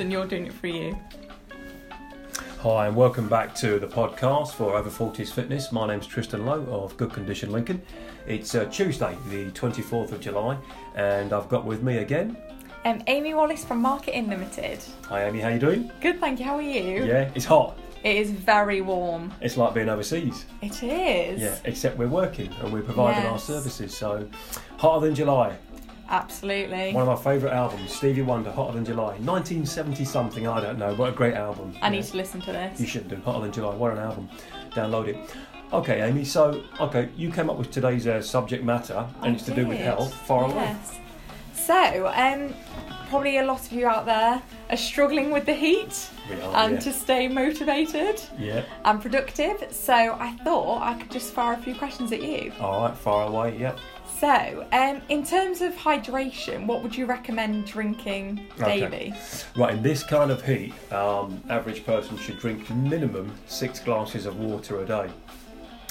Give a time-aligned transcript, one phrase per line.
[0.00, 0.96] and you're doing it for you.
[2.60, 5.72] Hi, and welcome back to the podcast for Over 40s Fitness.
[5.72, 7.80] My name's Tristan Lowe of Good Condition Lincoln.
[8.26, 10.58] It's uh, Tuesday, the 24th of July,
[10.96, 12.36] and I've got with me again.
[12.84, 14.80] Um, Amy Wallis from Marketinn Limited.
[15.08, 15.40] Hi, Amy.
[15.40, 15.90] How you doing?
[16.00, 16.44] Good, thank you.
[16.44, 17.04] How are you?
[17.04, 17.78] Yeah, it's hot.
[18.04, 19.32] It is very warm.
[19.40, 20.44] It's like being overseas.
[20.62, 21.40] It is.
[21.40, 23.96] Yeah, except we're working and we're providing our services.
[23.96, 24.28] So,
[24.78, 25.56] hotter than July.
[26.08, 26.92] Absolutely.
[26.92, 30.46] One of my favourite albums, Stevie Wonder, Hotter Than July, 1970 something.
[30.46, 30.94] I don't know.
[30.94, 31.74] What a great album.
[31.82, 31.90] I Yeah.
[31.90, 32.80] need to listen to this.
[32.80, 33.16] You should do.
[33.24, 33.74] Hotter Than July.
[33.74, 34.28] What an album.
[34.70, 35.16] Download it.
[35.72, 36.24] Okay, Amy.
[36.24, 39.66] So, okay, you came up with today's uh, subject matter, and I it's to do
[39.66, 39.84] with did.
[39.86, 40.14] health.
[40.14, 40.54] Far away.
[40.54, 40.98] Yes.
[41.54, 42.54] So, um,
[43.08, 46.80] probably a lot of you out there are struggling with the heat are, and yeah.
[46.80, 48.64] to stay motivated yeah.
[48.84, 49.66] and productive.
[49.72, 52.52] So, I thought I could just fire a few questions at you.
[52.60, 52.96] All right.
[52.96, 53.58] Far away.
[53.58, 53.78] Yep.
[54.18, 58.80] So, um, in terms of hydration, what would you recommend drinking Okay.
[58.80, 59.14] daily?
[59.54, 59.74] Right.
[59.74, 64.80] In this kind of heat, um, average person should drink minimum six glasses of water
[64.80, 65.10] a day.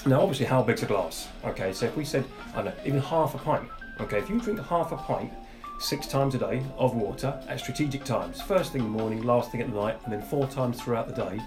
[0.06, 1.28] Now, obviously, how big's a glass?
[1.44, 1.72] Okay.
[1.72, 3.68] So if we said, I don't know, even half a pint.
[4.00, 4.18] Okay.
[4.18, 5.32] If you drink half a pint.
[5.78, 9.52] Six times a day of water at strategic times, first thing in the morning, last
[9.52, 11.38] thing at night, and then four times throughout the day.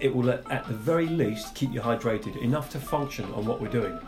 [0.00, 3.68] It will, at the very least, keep you hydrated enough to function on what we're
[3.68, 3.98] doing.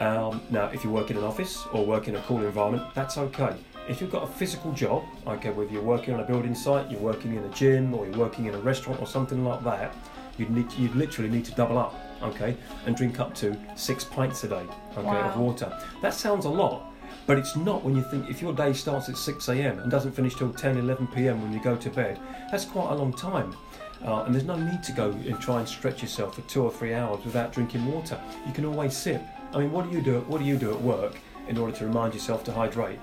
[0.00, 3.18] Um, now, if you work in an office or work in a cool environment, that's
[3.18, 3.54] okay.
[3.86, 7.00] If you've got a physical job, okay, whether you're working on a building site, you're
[7.00, 9.94] working in a gym, or you're working in a restaurant or something like that,
[10.38, 14.42] you'd need you'd literally need to double up, okay, and drink up to six pints
[14.44, 14.64] a day,
[14.96, 15.70] okay, of water.
[16.00, 16.90] That sounds a lot,
[17.26, 19.80] but it's not when you think if your day starts at 6 a.m.
[19.80, 21.42] and doesn't finish till 10, 11 p.m.
[21.42, 22.18] when you go to bed.
[22.50, 23.54] That's quite a long time.
[24.02, 26.70] Uh, and there's no need to go and try and stretch yourself for two or
[26.70, 28.18] three hours without drinking water.
[28.46, 29.22] You can always sip.
[29.52, 30.20] I mean, what do you do?
[30.28, 31.14] What do you do at work
[31.48, 32.98] in order to remind yourself to hydrate?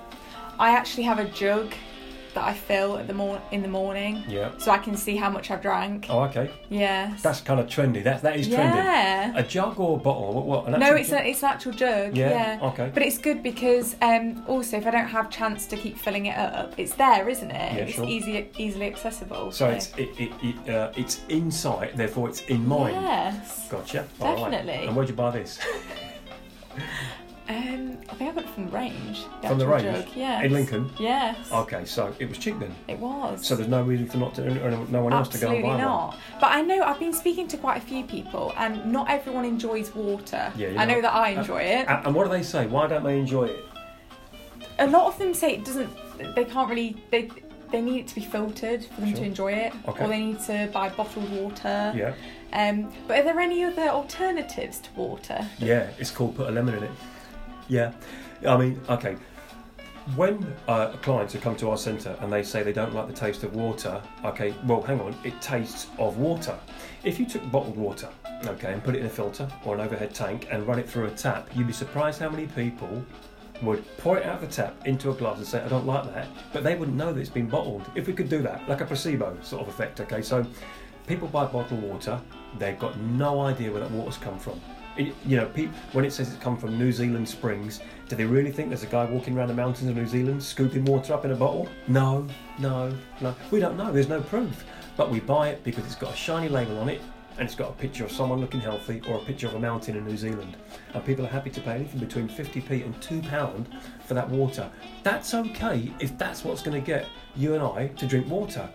[0.59, 1.73] I actually have a jug
[2.33, 4.51] that I fill at the mor- in the morning, Yeah.
[4.59, 6.05] so I can see how much I've drank.
[6.09, 6.51] Oh, okay.
[6.69, 7.21] Yes.
[7.23, 8.03] That's kind of trendy.
[8.03, 8.75] That that is trendy.
[8.75, 9.33] yeah.
[9.35, 10.33] A jug or a bottle?
[10.33, 10.45] What?
[10.67, 11.21] what no, it's jug?
[11.21, 12.15] a, it's an actual jug.
[12.15, 12.29] Yeah,
[12.59, 12.67] Yeah.
[12.69, 12.91] okay.
[12.93, 16.37] But it's good because um, also if I don't have chance to keep filling it
[16.37, 17.73] up, it's there, isn't it?
[17.73, 18.05] Yeah, it's sure.
[18.07, 19.51] easy, easily accessible.
[19.51, 22.95] So it's it, it, it, uh, it's in sight, therefore it's in mind.
[23.01, 23.67] Yes.
[23.69, 24.05] Gotcha.
[24.21, 24.51] All right.
[24.51, 24.85] Definitely.
[24.87, 25.59] And where'd you buy this?
[27.49, 29.25] Um, I think I got it from the range.
[29.41, 30.07] The From the range?
[30.15, 30.43] Yes.
[30.43, 30.91] In Lincoln?
[30.99, 31.49] Yes.
[31.49, 32.75] Okay, so it was cheap then.
[32.89, 33.47] It was.
[33.47, 35.67] So there's no reason for not to, no one else to go and Absolutely buy
[35.69, 35.77] one.
[35.77, 36.17] not.
[36.41, 39.95] But I know I've been speaking to quite a few people, and not everyone enjoys
[39.95, 40.51] water.
[40.57, 41.87] Yeah, I know know- that I enjoy it.
[41.87, 42.67] And, and what do they say?
[42.67, 43.65] Why don't they enjoy it?
[44.79, 45.89] A lot of them say it doesn't.
[46.35, 46.97] They can't really.
[47.11, 47.29] They
[47.71, 49.19] they need it to be filtered for them Sure.
[49.19, 50.03] to enjoy it, Okay.
[50.03, 51.93] or they need to buy bottled water.
[51.95, 52.13] Yeah.
[52.53, 55.45] Um, but are there any other alternatives to water?
[55.59, 56.91] Yeah, it's called put a lemon in it.
[57.67, 57.91] Yeah,
[58.47, 59.15] I mean, okay.
[60.15, 63.13] When uh, clients have come to our centre and they say they don't like the
[63.13, 66.57] taste of water, okay, well, hang on, it tastes of water.
[67.03, 68.07] If you took bottled water,
[68.45, 71.07] okay, and put it in a filter or an overhead tank and run it through
[71.07, 73.03] a tap, you'd be surprised how many people
[73.61, 76.05] would pour it out of the tap into a glass and say, I don't like
[76.13, 77.83] that, but they wouldn't know that it's been bottled.
[77.95, 80.45] If we could do that, like a placebo sort of effect, okay, so
[81.07, 82.19] people buy bottled water,
[82.59, 84.59] they've got no idea where that water's come from.
[84.97, 88.25] It- you know, peop when it says it's come from New Zealand springs, do they
[88.25, 91.23] really think there's a guy walking around the mountains of New Zealand scooping water up
[91.25, 91.67] in a bottle?
[91.87, 92.25] No,
[92.59, 92.91] no,
[93.21, 93.35] no.
[93.51, 93.91] We don't know.
[93.91, 94.63] There's no proof.
[94.95, 97.01] But we buy it because it's got a shiny label on it
[97.37, 99.95] and it's got a picture of someone looking healthy or a picture of a mountain
[99.95, 100.57] in New Zealand.
[100.93, 103.65] And people are happy to pay anything between 50p and £2
[104.05, 104.69] for that water.
[105.03, 108.69] That's okay if that's what's going to get you and I to drink water.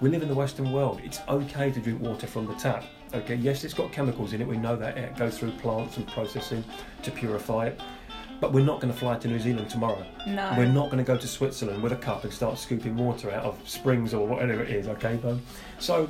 [0.00, 1.00] We live in the Western world.
[1.02, 2.84] It's okay to drink water from the tap.
[3.14, 4.46] Okay, yes, it's got chemicals in it.
[4.46, 6.62] We know that it goes through plants and processing
[7.02, 7.80] to purify it.
[8.40, 10.06] But we're not going to fly to New Zealand tomorrow.
[10.26, 10.54] No.
[10.56, 13.44] We're not going to go to Switzerland with a cup and start scooping water out
[13.44, 14.86] of springs or whatever it is.
[14.86, 15.40] Okay, Bo?
[15.80, 16.08] So,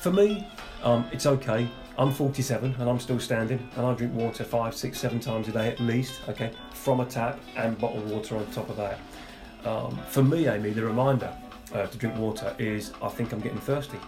[0.00, 0.46] for me,
[0.82, 1.68] um, it's okay.
[1.98, 5.52] I'm 47 and I'm still standing, and I drink water five, six, seven times a
[5.52, 6.20] day at least.
[6.28, 8.98] Okay, from a tap and bottled water on top of that.
[9.64, 11.34] Um, for me, Amy, the reminder
[11.74, 13.98] uh, to drink water is I think I'm getting thirsty.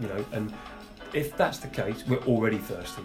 [0.00, 0.52] You know, and
[1.12, 3.02] if that's the case, we're already thirsty.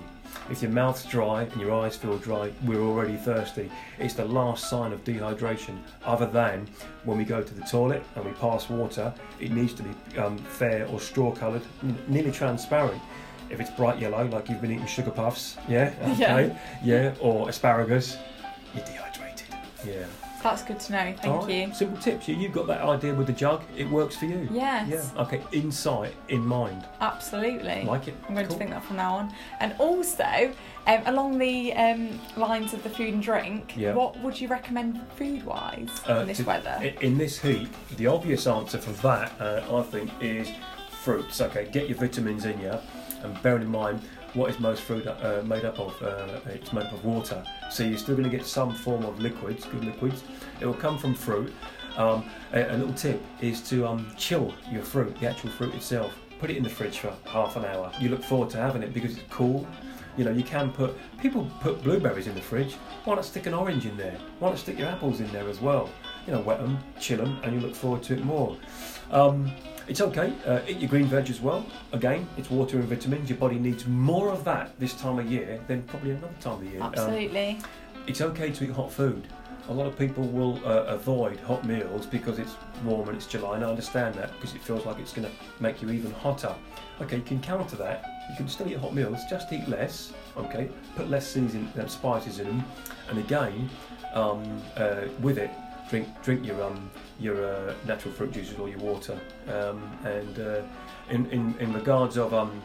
[0.49, 3.71] If your mouth's dry and your eyes feel dry, we're already thirsty.
[3.99, 6.67] It's the last sign of dehydration, other than
[7.03, 10.37] when we go to the toilet and we pass water, it needs to be um,
[10.37, 13.01] fair or straw coloured, n- nearly transparent.
[13.49, 16.35] If it's bright yellow, like you've been eating sugar puffs, yeah, Yeah.
[16.37, 18.17] okay, yeah, or asparagus,
[18.75, 19.47] you're dehydrated.
[19.85, 20.05] Yeah.
[20.45, 21.13] That's good to know.
[21.19, 21.49] Thank right?
[21.69, 21.73] you.
[21.73, 22.27] Simple tips.
[22.27, 23.63] You, you've got that idea with the jug.
[23.75, 24.47] It works for you.
[24.51, 25.23] Yes, Yeah.
[25.23, 25.41] Okay.
[25.51, 26.85] Insight in mind.
[27.01, 27.83] absolutely.
[27.83, 28.13] Like it.
[28.29, 28.53] I'm going Cool.
[28.53, 29.33] to think that from now on.
[29.59, 30.51] And also,
[30.85, 33.95] um, along the um, lines of the food and drink, Yeah.
[33.95, 36.93] what would you recommend food-wise Uh, in this to- weather?
[37.01, 40.51] In this heat, the obvious answer for that, uh, I think, is
[41.01, 41.41] fruits.
[41.41, 42.73] Okay, get your vitamins in you,
[43.23, 43.99] and bearing in mind
[44.35, 45.99] what is most fruit uh, made up of.
[46.01, 49.19] Uh, it's made up of water, so you're still going to get some form of
[49.19, 50.23] liquids, good liquids.
[50.59, 51.53] It will come from fruit.
[51.97, 56.13] Um, a, a little tip is to um, chill your fruit, the actual fruit itself.
[56.39, 57.91] Put it in the fridge for half an hour.
[57.99, 59.65] You look forward to having it because it's cool.
[60.17, 62.73] You know, you can put people put blueberries in the fridge.
[63.05, 64.17] Why not stick an orange in there?
[64.39, 65.89] Why not stick your apples in there as well?
[66.27, 68.57] You know, wet them, chill them, and you look forward to it more.
[69.11, 69.51] Um,
[69.87, 70.33] it's okay.
[70.45, 71.65] Uh, eat your green veg as well.
[71.91, 73.29] Again, it's water and vitamins.
[73.29, 76.65] Your body needs more of that this time of year than probably another time of
[76.65, 76.81] year.
[76.81, 77.59] Um, Absolutely.
[78.07, 79.27] it's okay to eat hot food.
[79.67, 83.55] A lot of people will uh, avoid hot meals because it's warm and it's July,
[83.55, 86.53] and I understand that because it feels like it's going to make you even hotter.
[87.01, 88.05] Okay, you can counter that.
[88.29, 90.13] You can still eat hot meals, just eat less.
[90.37, 92.65] Okay, put less season uh, spices in them,
[93.09, 93.69] and again,
[94.13, 95.49] um, uh, with it,
[95.89, 96.89] drink drink your um
[97.19, 99.19] your uh, natural fruit juices or your water.
[99.47, 100.61] Um, and uh,
[101.09, 102.61] in, in in regards of um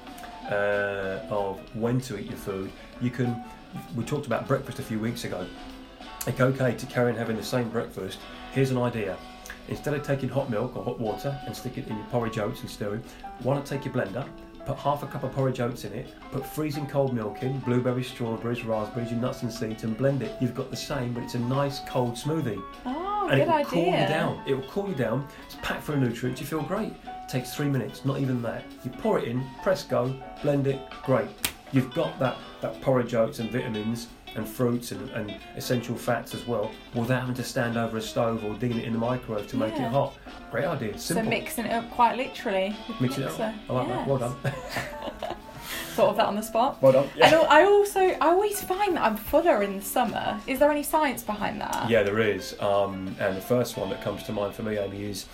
[0.50, 2.70] uh, of when to eat your food,
[3.00, 3.42] you can.
[3.94, 5.46] We talked about breakfast a few weeks ago.
[6.26, 8.18] It's okay to carry on having the same breakfast.
[8.52, 9.16] Here's an idea.
[9.68, 12.60] Instead of taking hot milk or hot water and stick it in your porridge oats
[12.62, 13.00] and it,
[13.44, 14.28] why not take your blender,
[14.66, 18.08] put half a cup of porridge oats in it, put freezing cold milk in, blueberries,
[18.08, 20.32] strawberries, raspberries, your nuts and seeds, and blend it.
[20.40, 22.62] You've got the same, but it's a nice cold smoothie.
[22.86, 23.64] Oh, and good it will idea.
[23.66, 24.42] cool you down.
[24.46, 25.28] It will cool you down.
[25.46, 26.40] It's packed full of nutrients.
[26.40, 26.92] You feel great.
[27.04, 28.64] It takes three minutes, not even that.
[28.84, 31.28] You pour it in, press go, blend it, great.
[31.72, 36.46] You've got that, that porridge oats and vitamins and fruits and, and essential fats as
[36.46, 39.56] well without having to stand over a stove or digging it in the microwave to
[39.56, 40.16] make it hot.
[40.50, 40.96] Great idea.
[40.98, 41.24] Simple.
[41.24, 42.76] So mixing it up quite literally.
[42.88, 43.54] with the Mix it up.
[43.68, 44.06] I like that.
[44.06, 44.36] Well done.
[45.94, 46.80] Thought of that on the spot.
[46.80, 47.08] well done.
[47.20, 50.40] And I also, I always find that I'm fuller in the summer.
[50.46, 51.90] Is there any science behind that?
[51.90, 52.58] Yeah, there is.
[52.60, 55.26] Um, and the first one that comes to mind for me, Amy, is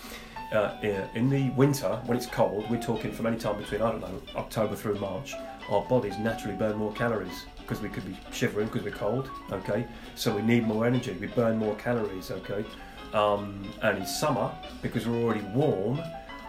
[0.52, 2.68] uh, in- in the winter when it's cold.
[2.70, 5.34] We're talking from any time between I don't know October through March.
[5.70, 9.28] Our bodies naturally burn more calories because we could be shivering because we're cold.
[9.50, 11.16] Okay, so we need more energy.
[11.20, 12.30] We burn more calories.
[12.30, 12.64] Okay,
[13.12, 14.50] um, and in summer
[14.82, 16.00] because we're already warm,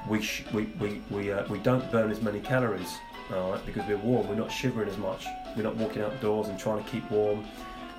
[0.08, 2.96] we sh- we we we, uh, we don't burn as many calories.
[3.34, 5.26] All right, because we're warm, we're not shivering as much.
[5.56, 7.46] We're not walking outdoors and trying to keep warm.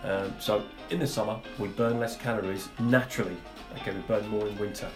[0.04, 3.36] Um, so in the summer, we burn less calories naturally.
[3.76, 4.88] Okay, we burn more in winter.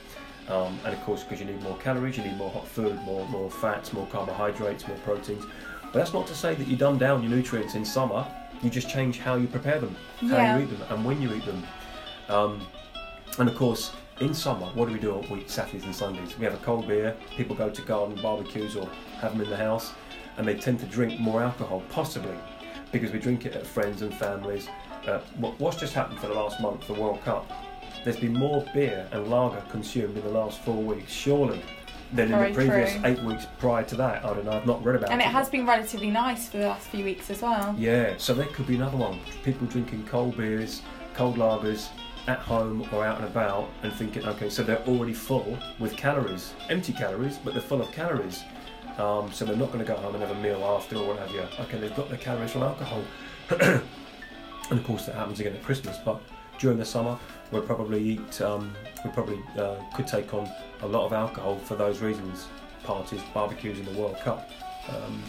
[0.49, 3.29] Um, and of course, because you need more calories, you need more hot food, more
[3.29, 5.45] more fats, more carbohydrates, more proteins.
[5.93, 8.27] But that's not to say that you dumb down your nutrients in summer.
[8.62, 10.56] You just change how you prepare them, how Yeah.
[10.56, 11.62] you eat them, and when you eat them.
[12.29, 12.67] Um,
[13.39, 15.23] and of course, in summer, what do we do?
[15.31, 16.39] We eat Saturdays and Sundays.
[16.39, 17.15] We have a cold beer.
[17.37, 18.89] People go to garden barbecues or
[19.21, 19.93] have them in the house,
[20.39, 22.37] and they tend to drink more alcohol, possibly
[22.93, 24.69] because we drink it at friends and families.
[25.06, 27.50] Uh, what- what's just happened for the last month, the World Cup?
[28.05, 31.62] There's been more beer and lager consumed in the last four weeks, surely,
[32.12, 33.03] than in Very the previous true.
[33.05, 34.25] eight weeks prior to that.
[34.25, 34.53] I don't know.
[34.53, 35.25] I've not read about And it.
[35.25, 37.75] it has been relatively nice for the last few weeks as well.
[37.79, 39.19] Yeah, so there could be another one.
[39.44, 40.82] People drinking cold beers,
[41.14, 41.88] cold lagers
[42.29, 46.55] at home or out and about and thinking, okay, so they're already full with calories,
[46.69, 48.43] empty calories, but they're full of calories.
[48.99, 51.19] Um, so they're not going to go home and have a meal after or what
[51.19, 51.43] have you.
[51.61, 53.03] Okay, they've got their calories from alcohol.
[53.61, 53.82] and
[54.70, 56.20] of course, that happens again at Christmas, but
[56.62, 57.19] during the summer,
[57.50, 58.73] we'll probably eat, um,
[59.05, 60.49] we probably uh, could take on
[60.82, 62.47] a lot of alcohol for those reasons
[62.85, 64.49] parties, barbecues, and the World Cup.
[64.88, 65.23] Um,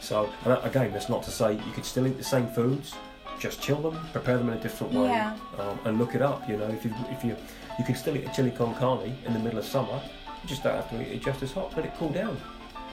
[0.00, 2.94] so, and again, that's not to say you could still eat the same foods,
[3.38, 5.36] just chill them, prepare them in a different way, Yeah.
[5.58, 6.48] um, and look it up.
[6.48, 7.36] You know, if you if you
[7.78, 10.00] you can still eat a chili con carne in the middle of summer,
[10.42, 11.74] you just don't have to eat it just as hot.
[11.76, 12.38] Let it cool down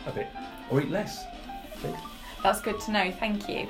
[0.05, 0.27] a bit,
[0.69, 1.23] or eat less.
[2.43, 3.67] That's good to know, thank you.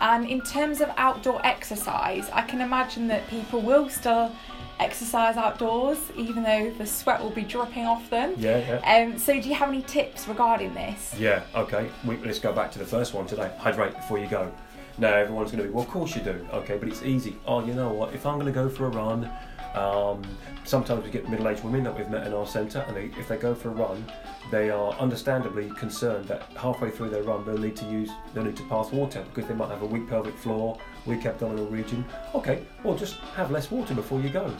[0.00, 4.32] And in terms of outdoor exercise, I can imagine that people will still
[4.80, 8.34] exercise outdoors, even though the sweat will be dripping off them.
[8.36, 8.96] Yeah, yeah.
[8.96, 11.14] Um, so, do you have any tips regarding this?
[11.18, 11.90] Yeah, okay.
[12.04, 13.50] We, let's go back to the first one today.
[13.58, 14.52] Hydrate before you go.
[14.98, 16.46] Now everyone's going to be, well, of course you do.
[16.52, 17.36] Okay, but it's easy.
[17.46, 18.14] Oh, you know what?
[18.14, 19.30] If I'm going to go for a run,
[19.74, 20.22] um,
[20.64, 23.36] sometimes we get middle-aged women that we've met in our centre, and they, if they
[23.36, 24.04] go for a run,
[24.50, 28.56] they are understandably concerned that halfway through their run they'll need to use, they'll need
[28.56, 32.04] to pass water because they might have a weak pelvic floor, weak abdominal region.
[32.34, 34.52] Okay, well just have less water before you go.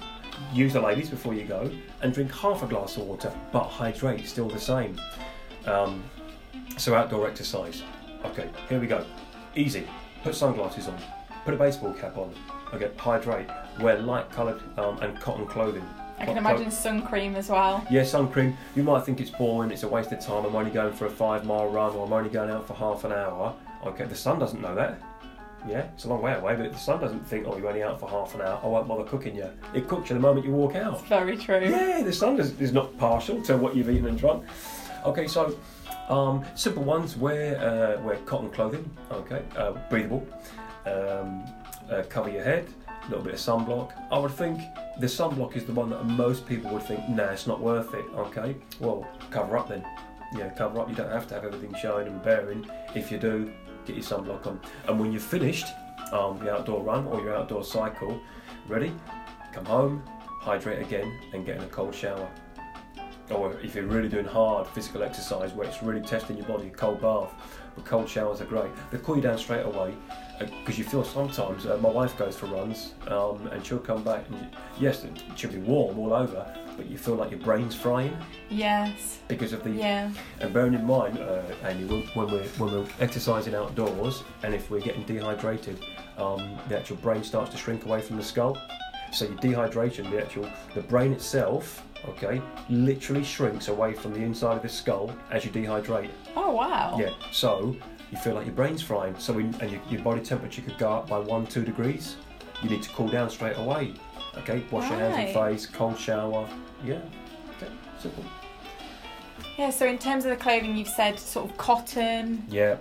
[0.53, 1.71] Use the ladies before you go,
[2.03, 4.99] and drink half a glass of water, but hydrate still the same.
[5.67, 6.05] Um,
[6.77, 7.83] so outdoor exercise.
[8.25, 9.05] Okay, here we go.
[9.57, 9.87] Easy.
[10.23, 10.99] Put sunglasses on.
[11.45, 12.33] Put a baseball cap on.
[12.73, 13.49] Okay, hydrate.
[13.81, 15.85] Wear light coloured um, and cotton clothing.
[16.19, 17.87] I can imagine sun cream as well.
[17.91, 18.57] yeah, sun cream.
[18.75, 20.45] You might think it's boring, it's a waste of time.
[20.45, 23.05] I'm only going for a five mile run or I'm only going out for half
[23.05, 23.55] an hour.
[23.87, 25.01] Okay, the sun doesn't know that.
[25.69, 28.01] Yeah, it's a long way away, but the sun doesn't think, oh, you're only out
[28.01, 28.61] for half an hour.
[28.63, 29.49] I won't bother cooking you.
[29.75, 30.95] It cooks you the moment you walk out.
[30.99, 31.61] It's very true.
[31.61, 34.45] Yeah, the sun is, is not partial to what you've eaten and drunk.
[35.05, 35.57] Okay, so
[36.09, 38.89] um, simple ones wear uh, wear cotton clothing.
[39.13, 40.27] Okay, uh, breathable.
[40.87, 41.45] Um,
[41.91, 42.69] uh, cover your head.
[42.87, 43.93] A little bit of sunblock.
[44.11, 44.61] I would think
[44.99, 48.05] the sunblock is the one that most people would think, nah, it's not worth it.
[48.15, 49.85] Okay, well, cover up then.
[50.35, 50.91] Yeah, cover up.
[50.91, 52.69] You don't have to have everything showing and bearing.
[52.95, 53.51] If you do,
[53.87, 54.61] get your sunblock on.
[54.87, 55.67] And when you're finished
[56.13, 58.21] um, the outdoor run or your outdoor cycle,
[58.67, 58.93] ready,
[59.53, 60.03] come home,
[60.41, 62.29] hydrate again, and get in a cold shower.
[63.31, 66.71] Or if you're really doing hard physical exercise where it's really testing your body, a
[66.71, 67.33] cold bath.
[67.75, 68.71] But cold showers are great.
[68.91, 69.95] They cool you down straight away
[70.39, 71.67] because you feel sometimes.
[71.67, 75.53] Uh, my wife goes for runs um, and she'll come back and yes, it should
[75.53, 78.17] be warm all over, but you feel like your brain's frying
[78.49, 79.19] Yes.
[79.29, 80.11] because of the Yeah.
[80.41, 84.71] and bearing in mind, uh, Amy, when when we're when we're exercising outdoors, and if
[84.71, 85.79] we're getting dehydrated,
[86.17, 88.57] um, the actual brain starts to shrink away from the skull.
[89.13, 94.57] So your dehydration, the actual the brain itself, okay, literally shrinks away from the inside
[94.57, 96.11] of the skull as you dehydrate.
[96.37, 96.97] Oh wow.
[97.01, 97.11] Yeah.
[97.33, 97.75] So
[98.11, 99.15] you feel like your brain's frying.
[99.19, 102.17] So in, and your, your body temperature could go up by one two degrees.
[102.63, 103.95] You need to cool down straight away.
[104.39, 104.65] Okay.
[104.71, 105.53] Wash your hands and Right.
[105.53, 105.67] face.
[105.67, 106.49] Cold shower.
[106.85, 107.01] Yeah.
[107.57, 107.73] Okay.
[108.01, 108.25] Simple.
[109.57, 109.71] Yeah.
[109.71, 112.45] So in terms of the clothing, you've said sort of cotton.
[112.49, 112.77] Yeah.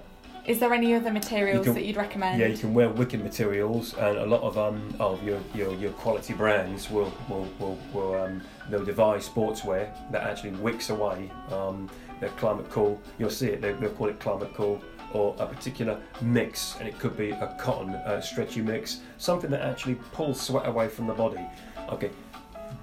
[0.46, 2.39] Is there any other materials can- that you'd recommend?
[2.39, 5.91] Yeah, you can wear wicked materials, and a lot of um of your your, your
[5.91, 11.29] quality brands will will will, will um they'll devise sportswear that actually wicks away.
[11.51, 11.89] Um,
[12.22, 12.98] they're ClimaCool.
[13.19, 13.62] You'll see it.
[13.62, 14.81] They, they'll call it ClimaCool.
[15.17, 19.62] Or a particular mix, and it could be a cotton uh, stretchy mix, something that
[19.62, 21.43] actually pulls sweat away from the body.
[21.89, 22.12] Okay,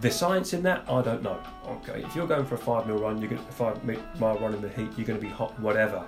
[0.01, 1.39] the science in that, I don't know.
[1.77, 4.37] Okay, if you're going for a five mile run, you're going to five mi- mile
[4.39, 6.05] run in the heat, you're going to be hot, whatever.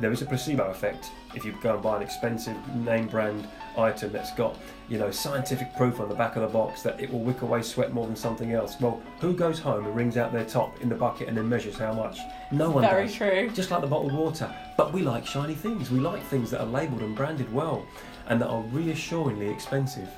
[0.00, 3.46] There is a placebo effect if you go and buy an expensive name brand
[3.76, 4.56] item that's got,
[4.88, 7.62] you know, scientific proof on the back of the box that it will wick away
[7.62, 8.80] sweat more than something else.
[8.80, 11.78] Well, who goes home and wrings out their top in the bucket and then measures
[11.78, 12.18] how much?
[12.50, 13.14] No one Very does.
[13.14, 13.50] true.
[13.54, 14.54] Just like the bottled water.
[14.76, 15.90] But we like shiny things.
[15.90, 17.86] We like things that are labelled and branded well
[18.28, 20.08] and that are reassuringly expensive.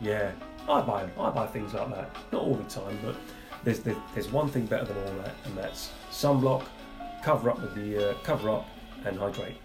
[0.00, 0.32] Yeah,
[0.68, 1.12] I buy them.
[1.18, 2.10] I buy things like that.
[2.32, 3.16] Not all the time, but
[3.64, 6.64] there's there's, there's one thing better than all that, and that's sunblock.
[7.22, 8.66] Cover up with the uh, cover up
[9.04, 9.56] and hydrate.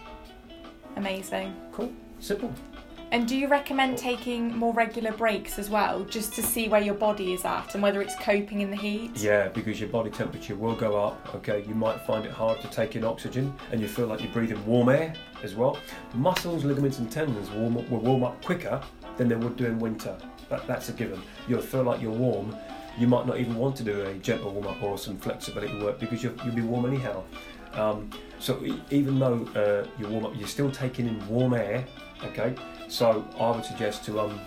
[0.96, 1.56] Amazing.
[1.72, 2.54] Cool, simple.
[3.12, 6.96] And do you recommend taking more regular breaks as well, just to see where your
[6.96, 9.15] body is at and whether it's coping in the heat?
[9.15, 11.36] Yeah, because your body temperature will go up.
[11.36, 14.34] Okay, you might find it hard to take in oxygen, and you feel like you're
[14.34, 15.13] breathing warm air
[15.44, 15.77] as well.
[16.15, 18.82] Muscles, ligaments, and tendons warm up, will warm up quicker
[19.18, 20.18] than they would do in winter.
[20.50, 21.22] That, that's a given.
[21.48, 22.56] You'll feel like you're warm.
[22.98, 26.00] You might not even want to do a gentle warm up or some flexibility work
[26.00, 27.24] because you'll, you'll be warm anyhow.
[27.75, 31.86] Um, so even though uh, you're warm up, you're still taking in warm air.
[32.24, 32.55] Okay,
[32.88, 34.39] so I would suggest to um,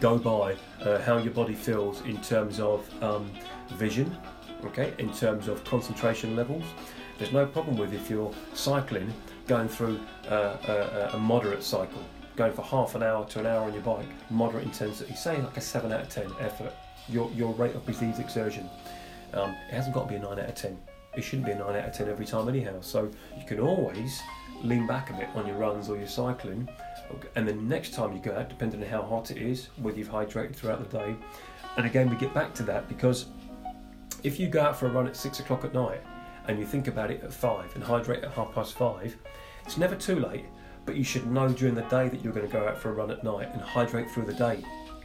[0.00, 3.30] go by uh, how your body feels in terms of um,
[3.74, 4.16] vision,
[4.64, 6.64] okay, in terms of concentration levels.
[7.18, 9.12] There's no problem with if you're cycling,
[9.46, 12.02] going through uh, a, a moderate cycle,
[12.36, 15.56] going for half an hour to an hour on your bike, moderate intensity, say like
[15.56, 16.74] a 7 out of 10 effort,
[17.08, 18.68] your, your rate of perceived exertion.
[19.32, 20.76] Um, it hasn't got to be a 9 out of 10.
[21.16, 22.80] It shouldn't be a 9 out of 10 every time, anyhow.
[22.80, 24.20] So you can always
[24.62, 26.68] lean back a bit on your runs or your cycling.
[27.34, 30.10] And then next time you go out, depending on how hot it is, whether you've
[30.10, 31.16] hydrated throughout the day.
[31.76, 33.26] And again, we get back to that because
[34.22, 36.00] if you go out for a run at six o'clock at night
[36.48, 39.16] and you think about it at five and hydrate at half past five,
[39.64, 40.44] it's never too late.
[40.84, 42.92] But you should know during the day that you're going to go out for a
[42.92, 44.62] run at night and hydrate through the day.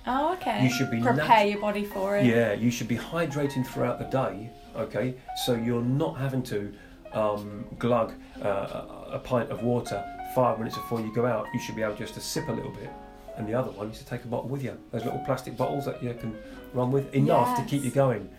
[0.07, 0.63] Oh, okay.
[0.63, 2.25] You should be prepare nat- your body for it.
[2.25, 5.15] Yeah, you should be hydrating throughout the day, okay?
[5.45, 6.73] So you're not having to
[7.13, 11.47] um, glug uh, a- pint of water five minutes before you go out.
[11.53, 12.89] You should be able just to sip a little bit.
[13.37, 14.77] And the other one is to take a bottle with you.
[14.91, 16.35] Those little plastic bottles that you can
[16.73, 18.29] run with, enough to keep you going.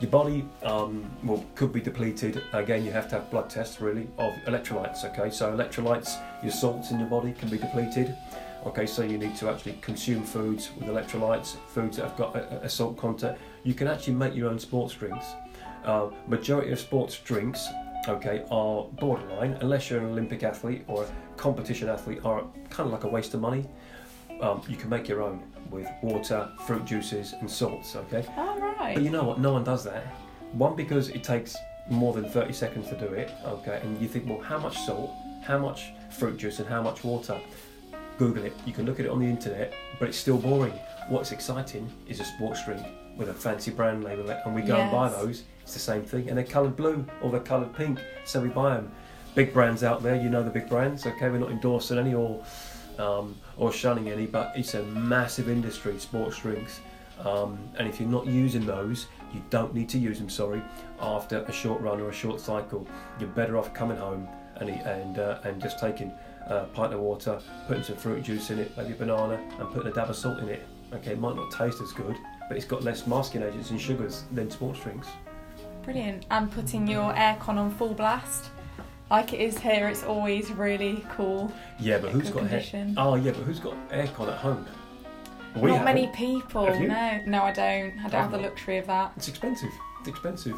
[0.00, 2.42] Your body um, well, could be depleted.
[2.52, 5.04] Again, you have to have blood tests really of electrolytes.
[5.04, 8.16] Okay, so electrolytes, your salts in your body can be depleted.
[8.66, 12.62] Okay, so you need to actually consume foods with electrolytes, foods that have got a,
[12.64, 13.36] a salt content.
[13.64, 15.26] You can actually make your own sports drinks.
[15.84, 17.66] Uh, majority of sports drinks,
[18.08, 22.92] okay, are borderline unless you're an Olympic athlete or a competition athlete, are kind of
[22.92, 23.68] like a waste of money.
[24.40, 27.96] Um, you can make your own with water, fruit juices, and salts.
[27.96, 28.94] Okay, All right.
[28.94, 29.40] but you know what?
[29.40, 30.04] No one does that.
[30.52, 31.56] One, because it takes
[31.90, 33.80] more than 30 seconds to do it, okay?
[33.82, 35.10] And you think, well, how much salt,
[35.42, 37.38] how much fruit juice, and how much water?
[38.18, 38.52] Google it.
[38.66, 40.72] You can look at it on the internet, but it's still boring.
[41.08, 42.86] What's exciting is a sports drink
[43.16, 45.44] with a fancy brand it, and we go and buy those.
[45.62, 48.74] It's the same thing, and they're coloured blue or they're coloured pink, so we buy
[48.74, 48.90] them.
[49.34, 51.06] Big brands out there, you know the big brands.
[51.06, 52.44] Okay, we're not endorsing any or
[52.98, 56.80] um, or shunning any, but it's a massive industry, sports drinks.
[57.20, 60.28] Um, and if you're not using those, you don't need to use them.
[60.28, 60.62] Sorry,
[61.00, 62.86] after a short run or a short cycle,
[63.18, 66.12] you're better off coming home and and uh, and just taking
[66.46, 69.90] a pint of water, putting some fruit juice in it, maybe a banana, and putting
[69.90, 70.66] a dab of salt in it.
[70.92, 72.16] Okay, it might not taste as good,
[72.48, 75.08] but it's got less masking agents and sugars than sports drinks.
[75.84, 76.26] Brilliant.
[76.30, 78.50] And putting your aircon on full blast.
[79.10, 81.52] Like it is here, it's always really cool.
[81.78, 82.62] Yeah, but who's got air?
[82.96, 84.66] Oh, yeah, but who's got aircon at home?
[85.54, 86.16] We Not many haven't.
[86.16, 86.64] people.
[86.64, 86.80] Have?
[86.80, 87.98] No, no, I don't.
[87.98, 89.12] I don't have the luxury of that.
[89.16, 89.68] It's expensive.
[90.00, 90.56] It's expensive.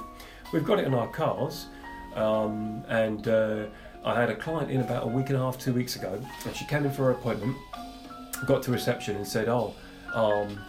[0.52, 1.66] We've got it in our cars,
[2.14, 3.66] um, and uh,
[4.04, 6.54] I had a client in about a week and a half, two weeks ago, and
[6.54, 7.56] she came in for her appointment,
[8.46, 9.74] got to reception and said, "Oh,
[10.14, 10.60] um,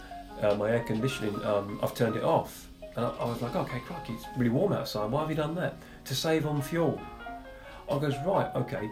[0.42, 3.80] uh, my air conditioning, um, I've turned it off." And I, I was like, "Okay,
[3.80, 5.10] crikey, it's really warm outside.
[5.10, 5.76] Why have you done that?
[6.06, 7.00] To save on fuel."
[7.90, 8.90] I goes, "Right, okay.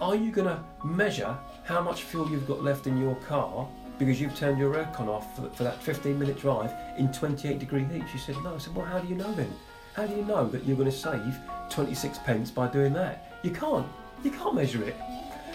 [0.00, 4.20] Are you going to measure how much fuel you've got left in your car?" Because
[4.20, 8.02] you've turned your aircon off for, for that 15 minute drive in 28 degree heat.
[8.10, 8.56] She said, No.
[8.56, 9.52] I said, Well, how do you know then?
[9.94, 11.38] How do you know that you're going to save
[11.70, 13.38] 26 pence by doing that?
[13.44, 13.86] You can't.
[14.24, 14.96] You can't measure it.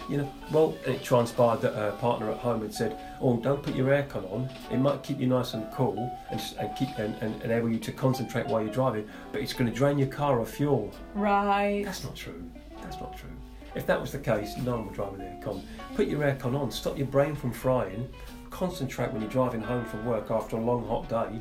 [0.09, 3.75] You know, well, it transpired that her partner at home had said, "Oh, don't put
[3.75, 4.49] your aircon on.
[4.71, 7.91] It might keep you nice and cool and, and keep and, and enable you to
[7.91, 11.83] concentrate while you're driving, but it's going to drain your car of fuel." Right.
[11.85, 12.43] That's not true.
[12.81, 13.29] That's not true.
[13.75, 15.61] If that was the case, no one would drive with aircon.
[15.95, 16.71] Put your aircon on.
[16.71, 18.09] Stop your brain from frying.
[18.49, 21.39] Concentrate when you're driving home from work after a long hot day.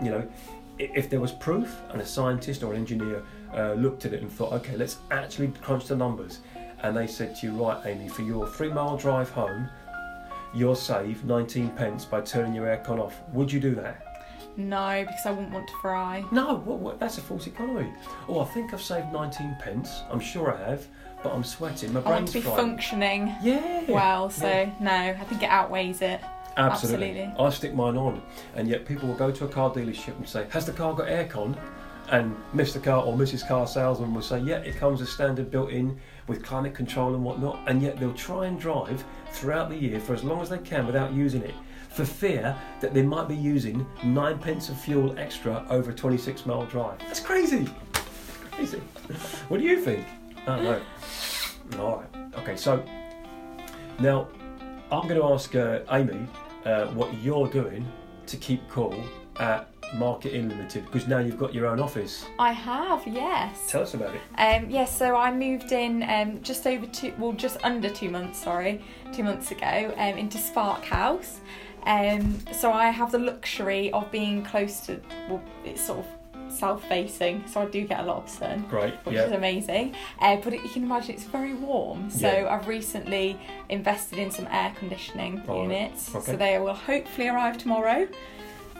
[0.00, 0.28] You know,
[0.78, 4.30] if there was proof and a scientist or an engineer uh, looked at it and
[4.30, 6.40] thought, okay, let's actually crunch the numbers,
[6.82, 9.68] and they said to you, right, Amy, for your three-mile drive home,
[10.54, 13.20] you'll save 19 pence by turning your aircon off.
[13.32, 14.02] Would you do that?
[14.56, 16.24] No, because I wouldn't want to fry.
[16.32, 17.92] No, what, what, that's a false economy.
[18.28, 20.00] Oh, I think I've saved 19 pence.
[20.10, 20.86] I'm sure I have,
[21.22, 21.92] but I'm sweating.
[21.92, 22.56] My I want brain's to be fried.
[22.56, 23.84] functioning Yeah.
[23.88, 24.70] well, so yeah.
[24.80, 26.20] no, I think it outweighs it.
[26.58, 27.20] Absolutely.
[27.20, 27.44] absolutely.
[27.44, 28.22] I stick mine on,
[28.54, 31.06] and yet people will go to a car dealership and say, "Has the car got
[31.08, 31.54] aircon?"
[32.08, 32.82] And Mr.
[32.82, 33.46] Car or Mrs.
[33.46, 37.58] Car salesman will say, "Yeah, it comes as standard built-in with climate control and whatnot."
[37.66, 40.86] And yet they'll try and drive throughout the year for as long as they can
[40.86, 41.54] without using it,
[41.90, 46.46] for fear that they might be using nine pence of fuel extra over a 26
[46.46, 46.98] mile drive.
[47.00, 47.68] That's crazy.
[48.52, 48.82] Crazy.
[49.48, 50.04] What do you think?
[50.46, 50.82] I don't know.
[51.78, 52.34] All right.
[52.38, 52.56] Okay.
[52.56, 52.84] So
[53.98, 54.28] now
[54.90, 56.26] I'm going to ask uh, Amy
[56.64, 57.86] uh, what you're doing
[58.26, 59.02] to keep cool
[59.38, 62.26] at Marketinn Limited because now you've got your own office.
[62.38, 63.70] I have, yes.
[63.70, 64.20] Tell us about it.
[64.38, 68.42] Um, yes, so I moved in um, just over two, well, just under two months,
[68.42, 71.40] sorry, two months ago, um, into Spark House.
[71.84, 76.06] Um, so I have the luxury of being close to, well, it's sort of
[76.52, 78.68] south facing, so I do get a lot of sun.
[78.70, 78.94] Right.
[79.06, 82.10] Which is amazing, uh, but it, you can imagine it's very warm.
[82.10, 82.48] So Yeah.
[82.54, 85.62] I've recently invested in some air conditioning All right.
[85.62, 86.14] units.
[86.14, 86.32] Okay.
[86.32, 88.08] So they will hopefully arrive tomorrow,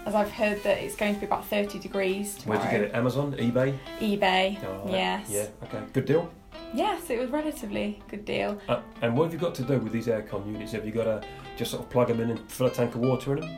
[0.07, 2.61] as I've heard that it's going to be about 30 degrees tomorrow.
[2.61, 2.95] Where'd you get it?
[2.95, 3.77] Amazon, eBay.
[3.99, 4.63] eBay.
[4.63, 4.91] Right.
[4.93, 5.27] Yes.
[5.29, 5.47] Yeah.
[5.65, 5.83] Okay.
[5.93, 6.31] Good deal.
[6.73, 8.59] Yes, it was relatively good deal.
[8.69, 10.73] Uh, and what have you got to do with these aircon units?
[10.73, 11.23] Have you got to
[11.57, 13.51] just sort of plug them in and fill a tank of water in them?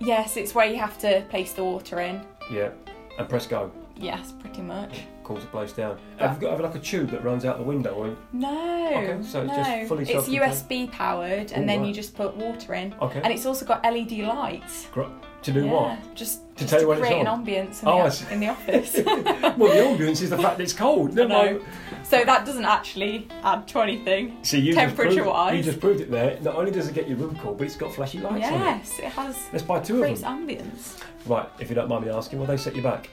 [0.00, 2.20] Yes, it's where you have to place the water in.
[2.50, 2.70] Yeah.
[3.18, 3.70] And press go.
[3.96, 5.02] Yes, pretty much.
[5.22, 5.98] Cools the place down.
[6.18, 7.94] Have you got have like a tube that runs out the window?
[7.94, 9.56] Or, No, Okay, so it's no.
[9.56, 10.28] just fully it's?
[10.28, 11.88] USB powered, and Oh, then right.
[11.88, 13.20] you just put water in, okay.
[13.22, 14.88] and it's also got LED lights.
[14.92, 15.04] Gr-
[15.44, 16.14] to do yeah, what?
[16.14, 17.40] Just To just tell you it's create on?
[17.40, 18.94] an ambience in, Oh, the, in the office.
[18.94, 21.14] well, the ambience is the fact that it's cold.
[21.14, 21.60] No, no.
[22.02, 24.36] so that doesn't actually add to anything.
[24.42, 25.56] See, you just, proved, Temperature-wise.
[25.56, 26.38] you just proved it there.
[26.42, 28.58] Not only does it get your room cool, but it's got flashy lights on it.
[28.58, 30.46] Yes, it has Let's buy two of creates them.
[30.48, 31.00] ambience.
[31.26, 33.08] Right, if you don't mind me asking, will they set you back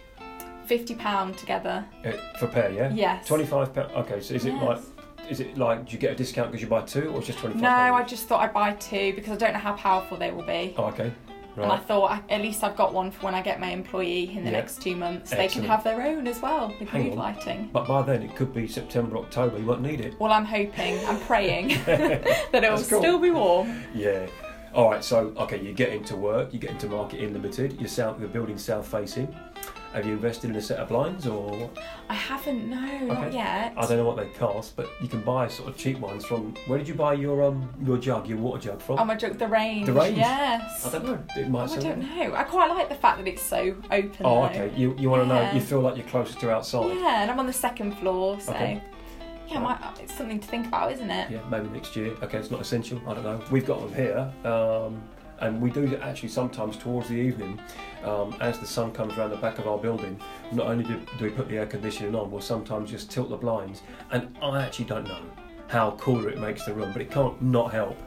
[0.66, 1.84] Fifty pound together.
[2.06, 2.72] uh, for pair?
[2.72, 2.92] Yeah.
[2.94, 3.28] Yes.
[3.28, 3.92] Twenty-five pound.
[3.94, 4.80] Okay, so is it like?
[5.30, 5.86] Is it like?
[5.86, 7.62] Do you get a discount because you buy two, or just twenty-five?
[7.62, 10.46] No, I just thought I'd buy two because I don't know how powerful they will
[10.46, 10.74] be.
[10.78, 11.12] Oh, okay.
[11.58, 14.44] And I thought at least I've got one for when I get my employee in
[14.46, 14.58] the Yeah.
[14.58, 15.32] next two months.
[15.32, 15.50] Excellent.
[15.50, 17.18] They can have their own as well with Hang mood on.
[17.20, 17.70] lighting.
[17.74, 19.58] But by then it could be September, October.
[19.60, 20.20] You won't need it.
[20.20, 23.00] Well, I'm hoping, I'm praying that it will cool.
[23.02, 23.84] still be warm.
[23.94, 24.28] Yeah.
[24.74, 25.04] All right.
[25.04, 26.54] So okay, you get into work.
[26.54, 27.78] You get into Marketinn Limited.
[27.80, 28.20] You're south.
[28.20, 29.36] The building's south facing.
[29.94, 31.70] Have you invested in a set of blinds or?
[32.08, 33.74] I haven't, no, not yet.
[33.76, 36.54] I don't know what they cost, but you can buy sort of cheap ones from.
[36.68, 39.00] Where did you buy your um your jug, your water jug from?
[39.00, 39.88] Oh my joke, the range.
[39.88, 40.18] The range?
[40.18, 40.86] Yes.
[40.86, 41.24] I don't know.
[41.36, 41.70] It might.
[41.70, 42.34] Oh, I don't know.
[42.36, 44.16] I quite like the fact that it's so open.
[44.26, 44.46] Oh, though.
[44.48, 44.72] okay.
[44.78, 45.52] You you want to know?
[45.52, 46.96] You feel like you're closer to outside.
[46.98, 48.82] Yeah, and I'm on the second floor, so Okay.
[49.48, 51.30] Yeah, might, it's something to think about, isn't it?
[51.30, 52.14] Yeah, maybe next year.
[52.24, 53.02] Okay, it's not essential.
[53.06, 53.42] I don't know.
[53.52, 55.02] We've got them here, um,
[55.42, 57.60] and we do actually sometimes towards the evening,
[58.04, 60.20] um, as the sun comes around the back of our building.
[60.52, 63.38] Not only do, do we put the air conditioning on, we'll sometimes just tilt the
[63.38, 63.82] blinds.
[64.12, 65.24] And I actually don't know
[65.68, 67.98] how cooler it makes the room, but it can't not help.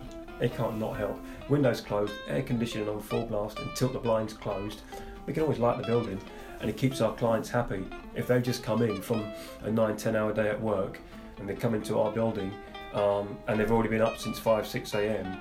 [0.41, 1.19] It can't not help.
[1.49, 4.83] Windows closed, air conditioning on full blast, and tilt the blinds closed.
[5.27, 6.21] We can always light the building,
[6.61, 7.85] and it keeps our clients happy.
[8.15, 9.25] If they've just come in from
[9.63, 11.01] a 9 10 hour day at work
[11.39, 12.53] and they come into our building
[12.93, 15.39] um, and they've already been up since 5 6 a.m.,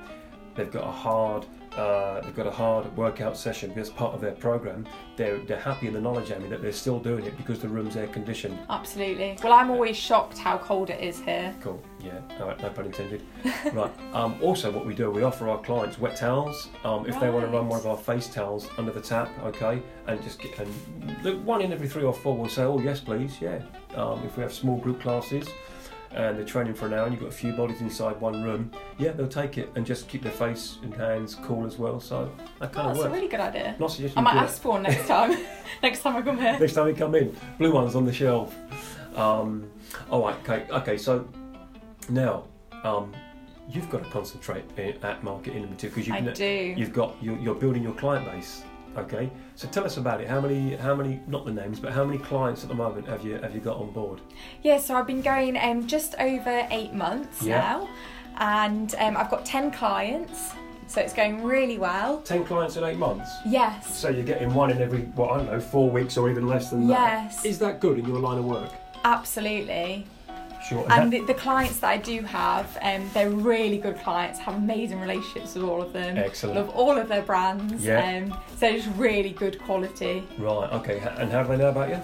[0.55, 1.45] they've got a hard
[1.77, 4.85] uh, they've got a hard workout session as part of their program.
[5.15, 7.95] They're, they're happy in the knowledge, Amy, that they're still doing it because the room's
[7.95, 8.57] air conditioned.
[8.69, 9.37] Absolutely.
[9.43, 11.53] Well, I'm always shocked how cold it is here.
[11.61, 11.81] Cool.
[11.99, 12.19] Yeah.
[12.39, 12.59] All right.
[12.61, 13.23] No pun intended.
[13.73, 13.91] right.
[14.13, 16.69] Um, also, what we do, we offer our clients wet towels.
[16.83, 17.71] Um, if they want to run Right.
[17.71, 20.73] one of our face towels under the tap, okay, and just get and
[21.23, 23.61] the one in every three or four will say, "Oh yes, please, yeah."
[23.95, 25.47] Um, if we have small group classes
[26.15, 28.71] and they're training for an hour and you've got a few bodies inside one room,
[28.97, 31.99] yeah, they'll take it and just keep their face and hands cool as well.
[31.99, 33.75] So that kind Oh, of that's a really good idea.
[33.79, 35.37] Not suggesting I might ask for one next time.
[35.83, 36.57] next time I come here.
[36.59, 38.55] Next time we come in, blue ones on the shelf.
[39.15, 39.69] Um,
[40.09, 40.97] all right, okay, okay.
[40.97, 41.27] So
[42.09, 42.45] now
[42.83, 43.13] um,
[43.69, 47.83] you've got to concentrate i- at market innovative because you've, you've got you're, you're building
[47.83, 48.63] your client base.
[48.95, 50.27] Okay, so tell us about it.
[50.27, 53.25] How many, how many, not the names, but how many clients at the moment have
[53.25, 54.21] you have you got on board?
[54.61, 57.57] Yeah, so I've been going um, just over eight months Yeah.
[57.59, 57.89] now,
[58.37, 60.51] and um, I've got 10 clients,
[60.85, 62.19] so it's going really well.
[62.21, 63.31] Ten clients in eight months.
[63.47, 66.45] Yes, So you're getting one in every, what I don't know, four weeks or even
[66.47, 67.23] less than that.
[67.33, 68.69] yes, Is that good in your line of work?
[69.05, 70.05] absolutely.
[70.67, 70.85] Sure.
[70.89, 74.99] And the, the clients that I do have, um, they're really good clients, have amazing
[75.01, 76.17] relationships with all of them.
[76.17, 76.55] Excellent.
[76.55, 77.83] Love all of their brands.
[77.83, 78.23] Yeah.
[78.31, 80.23] Um, so it's really good quality.
[80.37, 80.71] right.
[80.73, 80.99] Okay.
[81.17, 81.99] And how do they know about you?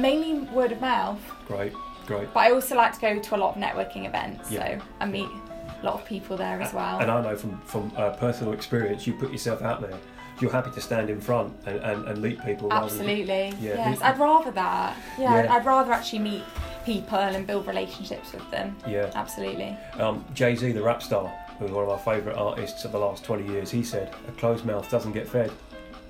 [0.00, 1.72] Mainly word of mouth, Great.
[2.06, 2.32] Great.
[2.34, 4.78] but I also like to go to a lot of networking events, Yeah.
[4.78, 6.98] so I meet a lot of people there as well.
[6.98, 9.96] And I know from from uh, personal experience, you put yourself out there.
[10.40, 12.68] You're happy to stand in front and, and, and meet people.
[12.68, 13.54] rather than- Absolutely.
[13.60, 14.96] Yeah, yes, I'd rather that.
[15.18, 15.54] Yeah, I'd, Yeah.
[15.54, 16.42] I'd rather actually meet
[16.84, 18.76] people and build relationships with them.
[18.86, 19.10] Yeah.
[19.14, 19.76] Absolutely.
[19.98, 23.24] Um, Jay Z, the rap star, who's one of my favourite artists of the last
[23.24, 25.50] 20 years, he said, "A closed mouth doesn't get fed."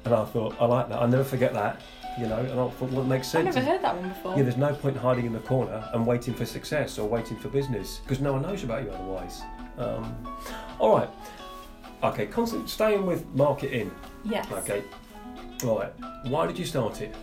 [0.06, 1.00] And I thought, I like that.
[1.00, 1.80] I'll never forget that.
[2.18, 3.48] You know, and I thought, well, it makes sense.
[3.48, 4.36] I've never heard that one before.
[4.36, 7.48] Yeah, there's no point hiding in the corner and waiting for success or waiting for
[7.48, 9.42] business because no one knows about you otherwise.
[9.78, 10.14] Um,
[10.78, 11.08] all right.
[12.04, 13.90] Okay, constant staying with marketing.
[14.24, 14.50] Yes.
[14.52, 14.82] Okay.
[15.62, 15.92] Right.
[16.24, 17.14] Why did you start it?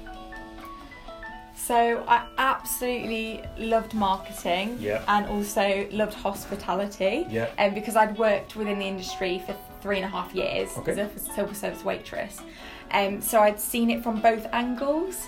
[1.55, 5.03] So I absolutely loved marketing Yeah.
[5.07, 7.25] and also loved hospitality.
[7.29, 7.49] Yeah.
[7.59, 10.91] Um, because I'd worked within the industry for three and a half years Okay.
[10.93, 12.41] as a silver service waitress.
[12.91, 15.27] Um, so I'd seen it from both angles,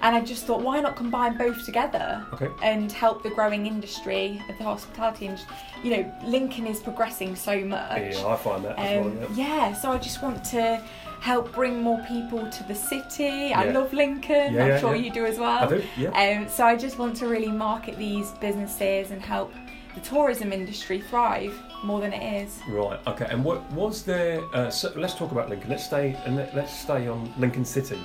[0.00, 2.24] and I just thought, why not combine both together?
[2.32, 2.48] Okay.
[2.62, 5.54] and help the growing industry of the hospitality industry.
[5.82, 8.14] You know, Lincoln is progressing so much.
[8.16, 9.30] Yeah, I find that as Um, well.
[9.34, 9.68] Yeah.
[9.68, 10.80] yeah, so I just want to
[11.22, 13.54] help bring more people to the city.
[13.54, 14.54] I love Lincoln.
[14.54, 15.04] Yeah, I'm yeah, sure yeah.
[15.04, 15.64] you do as well.
[15.64, 15.82] I do.
[15.96, 16.10] Yeah.
[16.10, 19.52] Um, so I just want to really market these businesses and help
[19.94, 22.58] the tourism industry thrive more than it is.
[22.68, 22.98] Right.
[23.06, 23.28] Okay.
[23.30, 24.42] And what was there?
[24.52, 25.70] Uh, so let's talk about Lincoln.
[25.70, 28.00] Let's stay and let, let's stay on Lincoln City.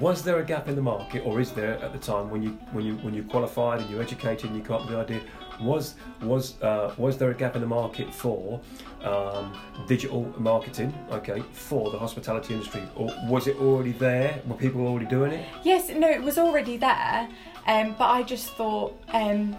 [0.00, 2.50] Was there a gap in the market, or is there at the time when you
[2.72, 5.20] when you when you qualified and you educated and you got the idea?
[5.62, 8.60] Was was uh, was there a gap in the market for
[9.02, 9.52] um,
[9.86, 10.92] digital marketing?
[11.10, 14.40] Okay, for the hospitality industry, or was it already there?
[14.46, 15.46] Were people already doing it?
[15.64, 17.28] Yes, no, it was already there,
[17.66, 19.56] um, but I just thought, um,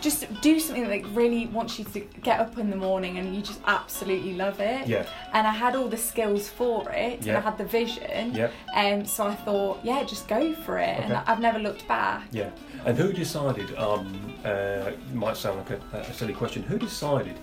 [0.00, 3.42] just do something that really wants you to get up in the morning and you
[3.42, 4.86] just absolutely love it.
[4.88, 5.06] Yeah.
[5.32, 7.34] And I had all the skills for it, yeah.
[7.34, 8.50] and I had the vision, Yeah.
[8.74, 11.04] um, so I thought, yeah, just go for it, Okay.
[11.04, 12.22] and I've never looked back.
[12.32, 12.50] Yeah.
[12.84, 13.74] And who decided?
[13.76, 14.48] Um, uh,
[14.92, 16.62] it might sound like a, a silly question.
[16.64, 17.36] Who decided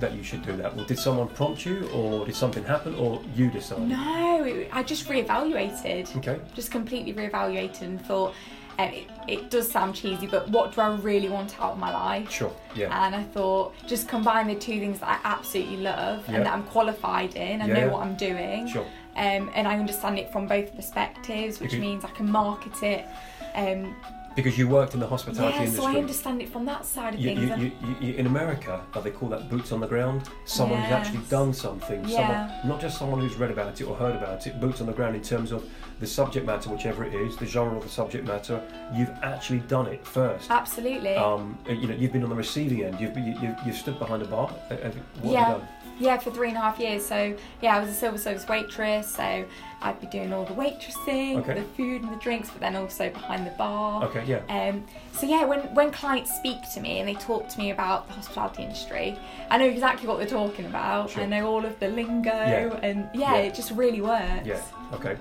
[0.00, 0.74] that you should do that?
[0.76, 3.88] Well, did someone prompt you, or did something happen, or you decided?
[3.88, 6.40] No, it, I just reevaluated, Okay.
[6.54, 8.34] just completely reevaluated, and thought.
[8.78, 11.92] Um, it, it does sound cheesy, but what do I really want out of my
[11.92, 12.30] life?
[12.30, 12.52] Sure.
[12.74, 13.06] Yeah.
[13.06, 16.36] and I thought just combine the two things that I absolutely love Yeah.
[16.36, 17.62] and that I'm qualified in.
[17.62, 17.86] I Yeah, know yeah.
[17.92, 18.82] what I'm doing, Sure.
[19.16, 21.80] um, and I understand it from both perspectives, which Okay.
[21.80, 23.06] means I can market it.
[23.54, 23.94] Um,
[24.34, 25.84] Because you worked in the hospitality yeah, industry.
[25.84, 27.72] so I understand it from that side of You, things.
[28.00, 30.28] you, in America, they call that boots on the ground.
[30.44, 32.04] Someone who's actually done something.
[32.08, 32.48] Yeah.
[32.48, 34.58] Someone, not just someone who's read about it or heard about it.
[34.60, 35.62] Boots on the ground in terms of
[36.00, 38.60] the subject matter, whichever it is, the genre of the subject matter,
[38.94, 40.50] you've actually done it first.
[40.50, 41.14] Absolutely.
[41.14, 43.00] Um, you know, you've been on the receiving end.
[43.00, 44.50] You've you, you, you've stood behind a bar.
[44.70, 44.90] Uh, uh,
[45.22, 45.44] What Yeah.
[45.44, 45.68] have you done?
[46.00, 47.06] Yeah, for three and a half years.
[47.06, 49.14] So yeah, I was a silver service waitress.
[49.14, 49.44] So
[49.80, 51.54] I'd be doing all the waitressing, Okay.
[51.54, 54.02] the food and the drinks, but then also behind the bar.
[54.06, 54.40] Okay, yeah.
[54.48, 58.08] Um, so yeah, when when clients speak to me and they talk to me about
[58.08, 59.16] the hospitality industry,
[59.52, 61.10] I know exactly what they're talking about.
[61.10, 61.22] Sure.
[61.22, 62.76] I know all of the lingo, Yeah.
[62.82, 63.42] and yeah, Yeah.
[63.42, 64.44] it just really works.
[64.44, 64.60] Yeah.
[64.94, 65.16] Okay.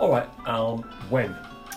[0.00, 0.28] All right.
[0.48, 1.30] Um, when?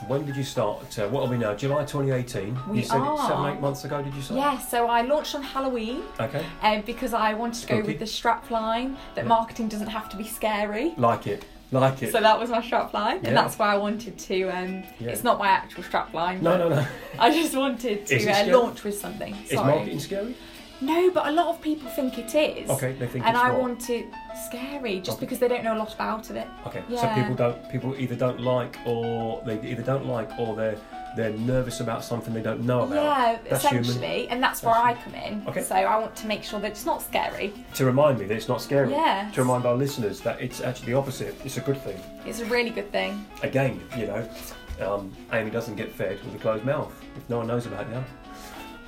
[0.08, 0.98] When did you start?
[1.00, 1.56] Uh, what are we now?
[1.56, 2.58] July 2018.
[2.70, 3.18] We you said are.
[3.28, 4.02] seven, eight months ago.
[4.02, 4.36] Did you say?
[4.36, 6.46] Yeah, so I launched on Halloween Okay.
[6.62, 7.88] um, because I wanted to go Spooky.
[7.94, 9.30] with the strap line that Yeah.
[9.30, 10.94] marketing doesn't have to be scary.
[10.98, 11.46] Like it.
[11.72, 12.12] Like it.
[12.12, 13.30] So that was my strap line, Yeah.
[13.30, 14.44] and that's why I wanted to.
[14.50, 15.10] Um, Yeah.
[15.10, 16.42] It's not my actual strap line.
[16.44, 16.86] no, no, no.
[17.20, 19.36] I just wanted to uh, launch with something.
[19.46, 19.68] Is Sorry.
[19.76, 20.36] marketing scary?
[20.82, 22.70] No, but a lot of people think it is.
[22.70, 23.60] Okay, they think and it's I not.
[23.60, 24.06] want it
[24.48, 25.26] scary just Okay.
[25.26, 26.48] because they don't know a lot about it.
[26.68, 30.78] Okay, so people don't people either don't like or they either don't like or they're
[31.16, 32.94] they're nervous about something they don't know about.
[32.94, 33.86] Yeah, That's human.
[33.86, 35.44] essentially, and that's where That's I come in.
[35.48, 35.64] Okay.
[35.64, 37.54] So I want to make sure that it's not scary.
[37.74, 38.92] To remind me that it's not scary.
[38.92, 41.34] Yeah, To remind our listeners that it's actually the opposite.
[41.44, 42.00] It's a good thing.
[42.26, 43.26] it's a really good thing.
[43.42, 44.30] Again, you know,
[44.80, 47.90] um, Amy doesn't get fed with a closed mouth if no one knows about it
[47.90, 48.04] now.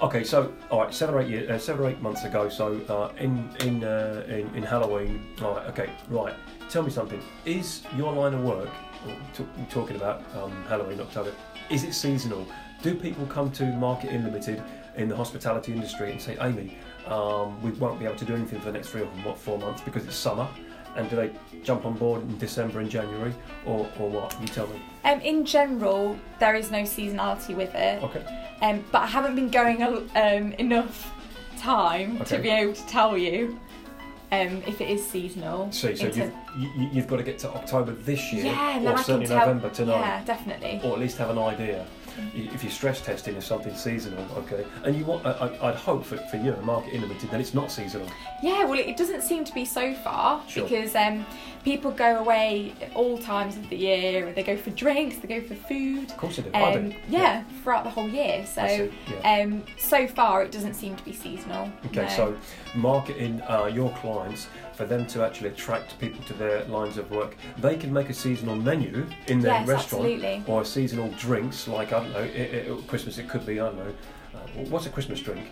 [0.02, 2.48] Okay, so all right, seven or eight years, uh, seven or eight months ago.
[2.48, 5.36] So uh, in in, uh, in in Halloween.
[5.42, 6.34] All right, okay, right.
[6.70, 7.22] Tell me something.
[7.46, 8.70] Is your line of work?
[9.70, 11.34] talking about um, Halloween, October.
[11.70, 12.46] Is it seasonal?
[12.82, 14.62] Do people come to Marketinn Limited
[14.96, 18.60] in the hospitality industry and say, Amy, um, we won't be able to do anything
[18.60, 20.48] for the next three or four months because it's summer?
[21.00, 21.32] And do they
[21.64, 23.34] jump on board in December and January,
[23.66, 24.36] or, or what?
[24.42, 24.82] You tell me.
[25.06, 28.22] Um, in general, there is no seasonality with it, Okay.
[28.62, 31.10] um, but I haven't been going um, enough
[31.58, 32.36] time Okay.
[32.36, 33.58] to be able to tell you
[34.34, 35.72] um, if it is seasonal.
[35.72, 36.34] See, so in you've,
[36.78, 39.28] you, you've got to get to October this year, yeah, or then I can certainly
[39.28, 39.40] tell.
[39.40, 40.82] November to know, Yeah, definitely.
[40.84, 41.86] or at least have an idea.
[42.36, 46.18] If you're stress testing if something seasonal, okay, and you want, I, I'd hope for,
[46.18, 48.08] for you, and Marketinn Limited, that it's not seasonal.
[48.44, 50.64] Yeah, well, it doesn't seem to be so far Sure.
[50.64, 51.26] because um,
[51.64, 54.32] people go away at all times of the year.
[54.34, 56.12] They go for drinks, they go for food.
[56.12, 56.52] Of course I do.
[56.54, 56.96] I Um, do.
[57.10, 58.46] yeah, throughout the whole year.
[58.46, 59.42] So, yeah.
[59.42, 61.72] um, so far it doesn't seem to be seasonal.
[61.88, 62.10] Okay, no.
[62.10, 62.38] so
[62.76, 67.36] marketing uh, your clients for them to actually attract people to their lines of work,
[67.58, 70.44] they can make a seasonal menu in their yes, restaurant absolutely.
[70.48, 73.18] or seasonal drinks like I don't know, it, it, Christmas.
[73.18, 73.94] It could be I don't know.
[74.34, 74.38] Uh,
[74.70, 75.46] what's a Christmas drink?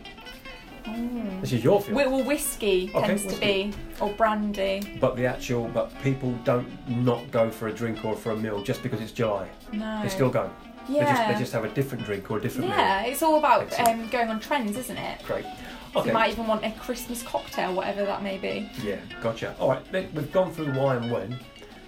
[0.88, 1.42] Mm.
[1.42, 1.96] This is your field.
[1.96, 3.72] Well, well, whiskey Okay, tends whiskey.
[3.72, 4.98] to be, or brandy.
[5.00, 8.62] But the actual, but people don't not go for a drink or for a meal
[8.64, 9.48] just because it's July.
[9.72, 10.02] No.
[10.02, 10.50] They still go.
[10.90, 11.06] yeah.
[11.06, 13.78] They just they just have a different drink or a different yeah, it's all about
[13.88, 15.18] um, going on trends, isn't it?
[15.20, 15.28] meal.
[15.28, 15.46] Great.
[15.46, 16.12] You Okay.
[16.12, 18.70] might even want a Christmas cocktail, whatever that may be.
[18.84, 19.56] Yeah, gotcha.
[19.60, 21.38] All right, we've gone through why and when.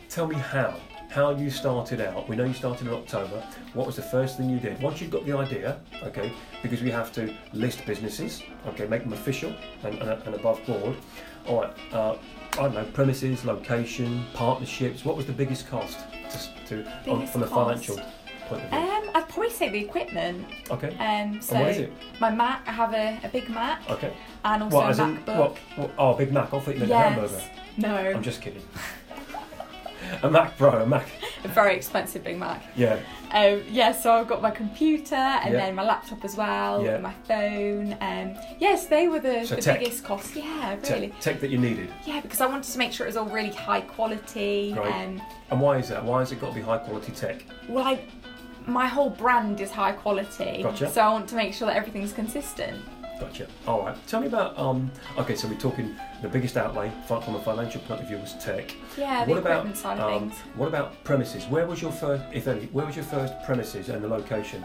[0.10, 0.76] Tell me how.
[1.10, 2.30] How you started out.
[2.30, 3.44] We know you started in October.
[3.74, 4.80] What was the first thing you did?
[4.80, 9.14] Once you've got the idea, okay, because we have to list businesses, okay, make them
[9.14, 9.52] official
[9.84, 10.96] and, and, and above board.
[11.48, 12.16] All right, uh,
[12.54, 15.04] I don't know, premises, location, partnerships.
[15.04, 15.98] What was the biggest cost
[16.30, 17.96] to, to on, from a financial
[18.48, 18.78] point of view?
[18.78, 20.46] Um, I'd probably say the equipment.
[20.70, 20.90] okay.
[21.00, 21.94] Um, so and what is it?
[22.22, 24.14] my Mac, I have a, a big Mac Okay.
[24.46, 25.38] and also What, a as in, MacBook.
[25.40, 25.92] what, what?
[25.98, 26.54] Oh, Big Mac.
[26.54, 27.42] I thought you meant a hamburger.
[27.78, 28.62] No, I'm just kidding.
[30.24, 31.08] a Mac Pro, a Mac.
[31.44, 32.64] a very expensive Big Mac.
[32.76, 33.00] Yeah.
[33.32, 35.60] Um, yeah, so I've got my computer and Yeah.
[35.66, 36.96] then my laptop as well, Yeah.
[36.96, 37.96] and my phone.
[38.02, 39.80] Um, yes, they were the, So the tech.
[39.80, 40.36] biggest cost.
[40.36, 41.14] Yeah, Tech- really.
[41.22, 41.90] Tech that you needed.
[42.06, 44.74] Yeah, because I wanted to make sure it was all really high quality.
[44.78, 44.92] Right.
[45.06, 46.04] Um, And why is that?
[46.04, 47.44] Why has it got to be high quality tech?
[47.68, 48.00] well, I,
[48.66, 50.90] my whole brand is high quality, Gotcha.
[50.90, 52.82] so I want to make sure that everything's consistent.
[53.20, 53.48] Gotcha.
[53.68, 54.08] All right.
[54.08, 54.58] Tell me about.
[54.58, 54.92] Um.
[55.18, 58.74] Okay, so we're talking the biggest outlay from a financial point of view was tech.
[58.98, 60.40] Yeah, the What about, side of um, things.
[60.56, 61.46] What about premises?
[61.46, 64.64] Where was your first, if any, where was your first premises and the location?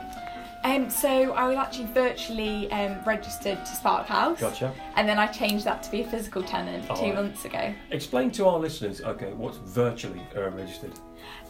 [0.65, 4.73] Um, so I was actually virtually um, registered to Spark House, Gotcha.
[4.97, 7.15] and then I changed that to be a physical tenant two right.
[7.15, 7.75] months ago.
[7.91, 9.03] Explain to our listeners.
[9.03, 10.93] Okay, what's virtually uh, registered?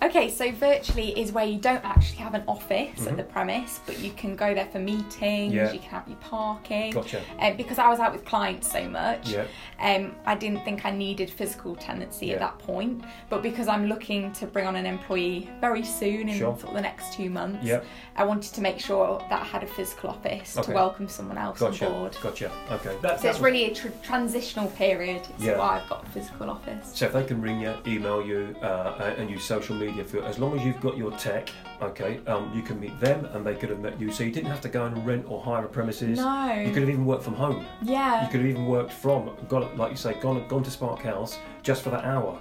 [0.02, 3.12] Okay, so virtually is where you don't actually have an office Mhm.
[3.12, 5.72] at the premise, but you can go there for meetings, Yeah.
[5.72, 6.92] you can have your parking.
[6.92, 7.22] Gotcha.
[7.40, 9.44] Um, because I was out with clients so much, Yeah.
[9.80, 12.34] um, I didn't think I needed physical tenancy Yeah.
[12.34, 13.02] at that point.
[13.30, 16.54] But because I'm looking to bring on an employee very soon in Sure.
[16.58, 17.80] sort of the next two months, Yeah.
[18.16, 20.66] I wanted to make sure that I had a physical office Okay.
[20.66, 21.86] to welcome someone else Gotcha.
[21.86, 22.16] on board.
[22.22, 22.50] Gotcha.
[22.70, 22.90] Okay.
[23.00, 25.22] That, So that it's was- really a tr- transitional period.
[25.34, 25.58] It's Yeah.
[25.58, 26.90] why I've got a physical office.
[26.94, 30.38] So if they can ring you, email you, uh, and use social media for as
[30.38, 31.50] long as you've got your tech,
[31.80, 34.12] okay, um, you can meet them and they could have met you.
[34.12, 36.18] So you didn't have to go and rent or hire a premises.
[36.18, 36.52] No.
[36.52, 37.64] You could have even worked from home.
[37.82, 38.24] Yeah.
[38.24, 41.38] You could have even worked from, gone, like you say, gone, gone to Spark House
[41.62, 42.38] just for that hour.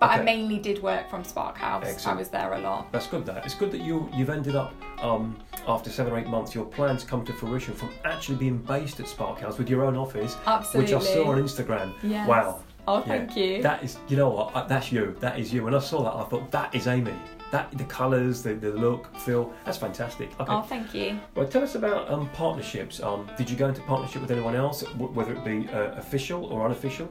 [0.00, 1.84] but I mainly did work from Spark House.
[1.86, 2.16] Excellent.
[2.16, 2.90] I was there a lot.
[2.92, 3.24] That's good.
[3.26, 6.54] That it's good that you you've ended up um, after seven or eight months.
[6.54, 9.96] Your plans come to fruition from actually being based at Spark House with your own
[9.96, 10.94] office, Absolutely.
[10.94, 11.94] which I saw on Instagram.
[12.02, 12.28] Yes.
[12.28, 12.63] Wow.
[12.86, 13.62] Oh, thank you.
[13.62, 14.54] That is, you know what?
[14.54, 15.16] uh, That's you.
[15.20, 15.64] That is you.
[15.64, 17.14] When I saw that, I thought that is Amy.
[17.50, 19.52] That the colours, the, the look, feel.
[19.64, 20.30] That's fantastic.
[20.40, 20.52] Okay.
[20.52, 21.18] Oh, thank you.
[21.34, 23.00] Well, tell us about um, partnerships.
[23.02, 26.44] Um, did you go into partnership with anyone else, w- whether it be uh, official
[26.46, 27.08] or unofficial?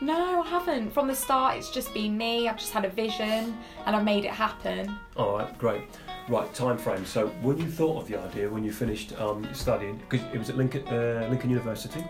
[0.00, 0.90] No, I haven't.
[0.92, 2.48] From the start, it's just been me.
[2.48, 4.94] I've just had a vision and I've made it happen.
[5.16, 5.82] All right, great.
[6.28, 7.04] Right, time frame.
[7.06, 10.50] So, when you thought of the idea, when you finished um, studying, because it was
[10.50, 12.04] at Lincoln, uh, Lincoln University.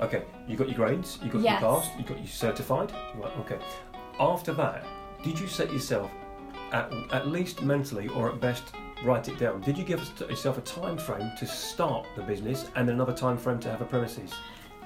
[0.00, 1.60] Okay, you got your grades, you got Yes.
[1.60, 2.92] your passed, you got your certified.
[3.16, 3.58] Right, okay.
[4.18, 4.84] After that,
[5.22, 6.10] did you set yourself,
[6.72, 8.64] at, at least mentally or at best,
[9.04, 9.60] write it down?
[9.60, 13.58] Did you give yourself a time frame to start the business and another time frame
[13.60, 14.32] to have a premises?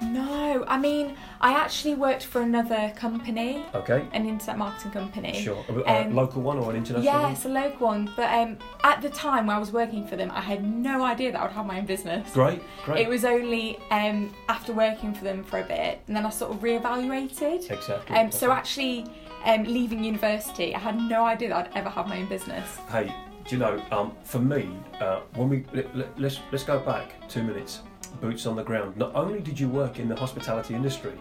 [0.02, 5.42] No, I mean, I actually worked for another company, Okay, an internet marketing company.
[5.42, 5.64] sure.
[5.68, 7.32] A, Um, local one or an international Yeah, one?
[7.32, 8.11] it's a local one.
[8.16, 11.32] But um, at the time when I was working for them, I had no idea
[11.32, 12.32] that I would have my own business.
[12.32, 13.00] Great, great.
[13.00, 16.52] It was only um, after working for them for a bit, and then I sort
[16.52, 17.70] of reevaluated.
[17.70, 18.16] exactly.
[18.16, 19.06] Um, so actually,
[19.44, 22.76] um, leaving university, I had no idea that I'd ever have my own business.
[22.88, 23.82] Hey, do you know?
[23.90, 27.80] Um, for me, uh, when we let, let, let's let's go back two minutes.
[28.20, 28.96] Boots on the ground.
[28.96, 31.12] Not only did you work in the hospitality industry,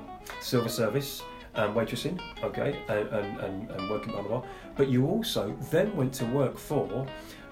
[0.41, 1.21] silver service,
[1.53, 5.95] and waitressing, okay, and and, and, and working blah blah blah, but you also then
[5.95, 7.05] went to work for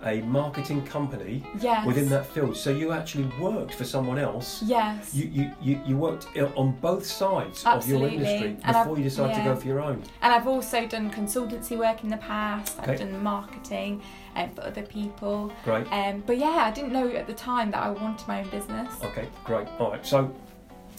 [0.04, 1.86] a marketing company Yes.
[1.86, 2.56] within that field.
[2.58, 4.62] So you actually worked for someone else.
[4.64, 5.16] Yes.
[5.16, 9.04] You, you, you, you worked on both sides of your industry And before I've- you
[9.04, 10.04] decided to go for your own.
[10.22, 12.78] And I've also done consultancy work in the past.
[12.80, 12.92] Okay.
[12.92, 14.02] I've done marketing
[14.36, 15.52] um, for other people.
[15.64, 15.88] Great.
[15.92, 18.94] Um, but yeah, I didn't know at the time that I wanted my own business.
[19.04, 19.68] Okay, great.
[19.80, 20.34] All right, so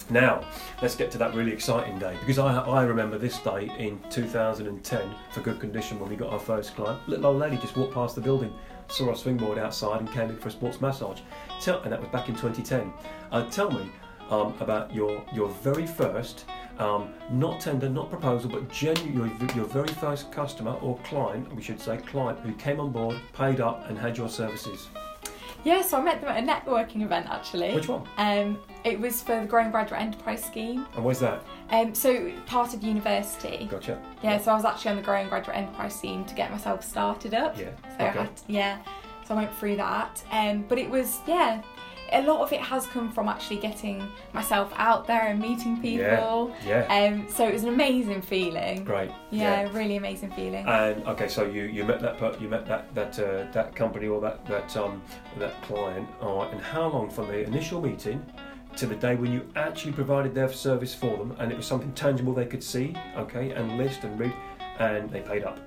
[0.09, 0.43] now
[0.81, 5.15] let's get to that really exciting day because I, I remember this day in 2010
[5.31, 7.07] for good condition when we got our first client.
[7.09, 8.53] Little old lady just walked past the building,
[8.87, 11.19] saw our swing board outside, and came in for a sports massage.
[11.59, 12.93] Tell, and that was back in 2010.
[13.31, 13.89] Uh, tell me
[14.29, 16.45] um, about your your very first.
[16.79, 21.61] Um, not tender, not proposal, but genuine, your, your very first customer or client, we
[21.61, 24.87] should say client, who came on board, paid up, and had your services.
[25.63, 27.73] Yeah, so I met them at a networking event actually.
[27.73, 28.07] Which one?
[28.17, 30.85] Um, it was for the Growing Graduate Enterprise Scheme.
[30.95, 31.43] And where's that?
[31.71, 33.67] Um, so part of university.
[33.69, 34.01] Gotcha.
[34.23, 37.33] Yeah, so I was actually on the Growing Graduate Enterprise Scheme to get myself started
[37.33, 37.57] up.
[37.57, 37.71] Yeah.
[37.97, 38.19] So I okay.
[38.19, 38.77] had, yeah,
[39.27, 40.23] so I went through that.
[40.31, 41.61] Um, but it was yeah,
[42.11, 46.53] a lot of it has come from actually getting myself out there and meeting people.
[46.65, 46.85] Yeah.
[46.89, 47.13] Yeah.
[47.13, 48.83] Um, so it was an amazing feeling.
[48.83, 49.11] Great.
[49.31, 50.65] Yeah, really amazing feeling.
[50.65, 54.21] And okay, so you, you met that you met that that uh, that company or
[54.21, 55.01] that that um
[55.37, 56.07] that client.
[56.21, 56.51] All right.
[56.51, 58.25] And how long from the initial meeting
[58.75, 61.91] to the day when you actually provided their service for them, and it was something
[61.93, 64.33] tangible they could see, okay, and list and read,
[64.79, 65.59] and they paid up.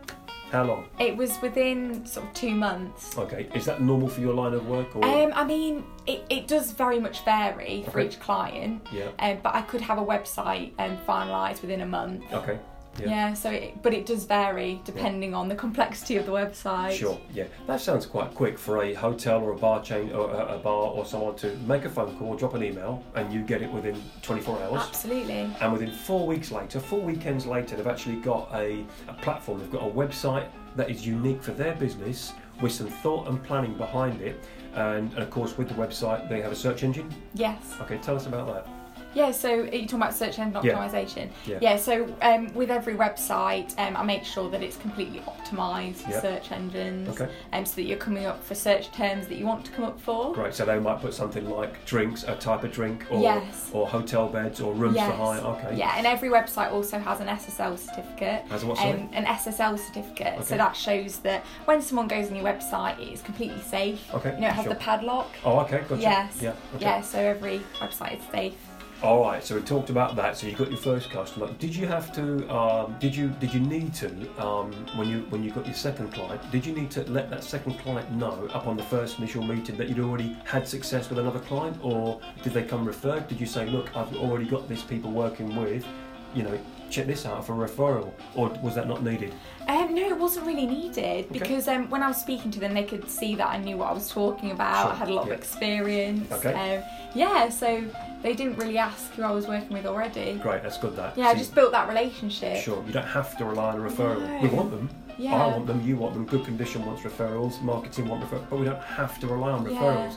[0.51, 0.87] How long?
[0.99, 3.17] it was within sort of two months.
[3.17, 3.49] Okay.
[3.55, 5.05] Is that normal for your line of work or?
[5.05, 8.07] Um, I mean, it, it does very much vary for Okay.
[8.07, 9.11] each client, yeah.
[9.21, 12.25] um, but I could have a website um, finalised within a month.
[12.33, 12.59] Okay.
[12.99, 13.09] Yeah.
[13.09, 16.93] Yeah, so it, but it does vary depending on the complexity of the website.
[16.93, 17.45] Sure, yeah.
[17.67, 20.89] That sounds quite quick for a hotel or a bar chain or a, a bar
[20.91, 24.01] or someone to make a phone call, drop an email, and you get it within
[24.23, 24.83] 24 hours.
[24.89, 25.51] Absolutely.
[25.61, 29.71] And within four weeks later, four weekends later, they've actually got a, a platform, they've
[29.71, 34.21] got a website that is unique for their business with some thought and planning behind
[34.21, 34.45] it.
[34.75, 37.13] And, and of course, with the website, they have a search engine.
[37.35, 37.75] Yes.
[37.81, 38.80] Okay, tell us about that.
[39.15, 40.75] Yeah, so are you talking about search engine Yeah.
[40.75, 41.31] optimization?
[41.47, 41.77] Yeah.
[41.77, 46.21] so um, with every website, um, I make sure that it's completely optimized for Yeah.
[46.21, 47.31] search engines, Okay.
[47.53, 50.01] um, so that you're coming up for search terms that you want to come up
[50.01, 50.33] for.
[50.33, 53.71] Great, so they might put something like drinks, a type of drink, or, Yes.
[53.73, 55.11] or hotel beds, or rooms Yes.
[55.11, 55.41] for hire.
[55.41, 55.77] Okay.
[55.77, 58.45] Yeah, and every website also has an SSL certificate.
[58.51, 58.93] Has what, sorry?
[58.93, 60.45] Um, an SSL certificate, Okay.
[60.45, 64.01] so that shows that when someone goes on your website, it is completely safe.
[64.15, 64.75] Okay, You know, it has sure.
[64.75, 65.29] the padlock.
[65.45, 66.01] Oh, okay, gotcha.
[66.01, 66.39] Yes.
[66.41, 66.51] Yeah.
[66.77, 66.85] Okay.
[66.85, 68.55] Yeah, so every website is safe.
[69.03, 69.43] All right.
[69.43, 70.37] So we talked about that.
[70.37, 71.51] So you got your first customer.
[71.59, 72.47] Did you have to?
[72.55, 73.29] Um, did you?
[73.41, 74.09] Did you need to?
[74.39, 77.43] Um, when you when you got your second client, did you need to let that
[77.43, 81.19] second client know up on the first initial meeting that you'd already had success with
[81.19, 83.27] another client, or did they come referred?
[83.27, 85.87] Did you say, look, I've already got these people working with,
[86.35, 86.61] you know,
[86.91, 89.33] check this out for referral, or was that not needed?
[89.67, 92.85] Um, no, it wasn't really needed because um, when I was speaking to them, they
[92.85, 94.83] could see that I knew what I was talking about.
[94.83, 95.33] Sure, I had a lot yeah.
[95.33, 96.31] of experience.
[96.33, 96.77] Okay.
[96.77, 96.85] Um,
[97.15, 97.83] yeah, so
[98.23, 100.39] they didn't really ask who I was working with already.
[100.43, 100.63] Great.
[100.63, 100.97] That's good.
[100.97, 101.17] That.
[101.17, 102.59] Yeah, I just built that relationship.
[102.63, 104.21] Sure, you don't have to rely on a referral.
[104.21, 104.41] No.
[104.43, 104.91] We want them.
[105.19, 105.45] Yeah.
[105.45, 106.25] I want them, you want them.
[106.25, 109.79] Good condition wants referrals, marketing want referrals, but we don't have to rely on Yeah.
[109.79, 110.15] referrals.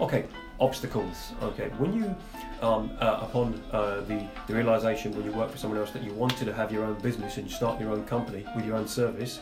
[0.00, 0.26] Okay,
[0.60, 1.32] obstacles.
[1.42, 2.14] Okay, when you
[2.60, 6.12] um, uh, upon uh, the, the realization when you work for someone else that you
[6.12, 9.40] wanted to have your own business and start your own company with your own service,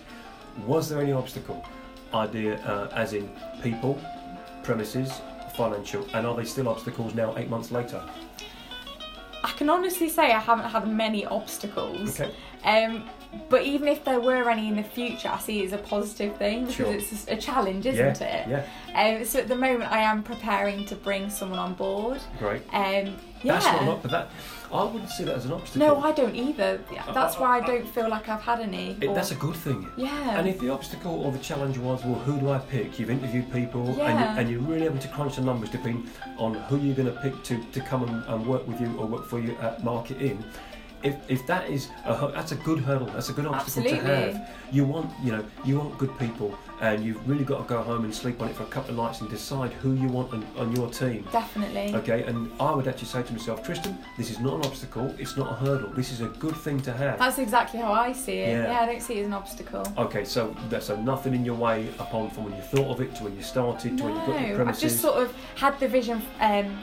[0.66, 1.64] was there any obstacle?
[2.14, 3.30] Idea uh, as in
[3.62, 4.00] people,
[4.62, 5.20] premises,
[5.60, 8.02] financial, and are they still obstacles now, eight months later?
[9.42, 12.20] I can honestly say I haven't had many obstacles.
[12.20, 12.32] Okay.
[12.64, 13.08] Um,
[13.48, 16.36] but even if there were any in the future, I see it as a positive
[16.36, 16.92] thing because Sure.
[16.92, 18.66] it's a challenge, isn't yeah, it?
[18.94, 22.20] Yeah, Um, so at the moment, I am preparing to bring someone on board.
[22.38, 22.62] great.
[22.72, 23.58] Um, yeah.
[23.58, 24.30] That's not, not, that
[24.72, 25.86] I wouldn't see that as an obstacle.
[25.86, 26.80] no, I don't either.
[26.96, 28.96] Uh, that's uh, why I uh, don't feel like I've had any.
[29.00, 29.88] It, or- that's a good thing.
[29.96, 30.38] yeah.
[30.38, 32.98] And if the obstacle or the challenge was, well, who do I pick?
[32.98, 34.38] You've interviewed people, and, you, Yeah.
[34.38, 36.08] and you're really having to crunch the numbers depending
[36.38, 39.06] on who you're going to pick to, to come and, and work with you or
[39.06, 40.44] work for you at Marketinn.
[41.02, 44.48] If, if that is a, that's a good hurdle, that's a good obstacle to have.
[44.70, 48.04] You want you know you want good people, and you've really got to go home
[48.04, 50.46] and sleep on it for a couple of nights and decide who you want on,
[50.56, 51.26] on your team.
[51.30, 51.94] Definitely.
[51.94, 55.36] Okay, and I would actually say to myself, Tristan, this is not an obstacle, it's
[55.36, 55.90] not a hurdle.
[55.90, 57.18] This is a good thing to have.
[57.18, 58.48] That's exactly how I see it.
[58.48, 58.70] Yeah.
[58.72, 59.84] Yeah, I don't see it as an obstacle.
[59.98, 63.24] Okay, so so nothing in your way upon from when you thought of it to
[63.24, 64.82] when you started to when you got your No, I've premises.
[64.82, 66.78] just sort of had the vision um,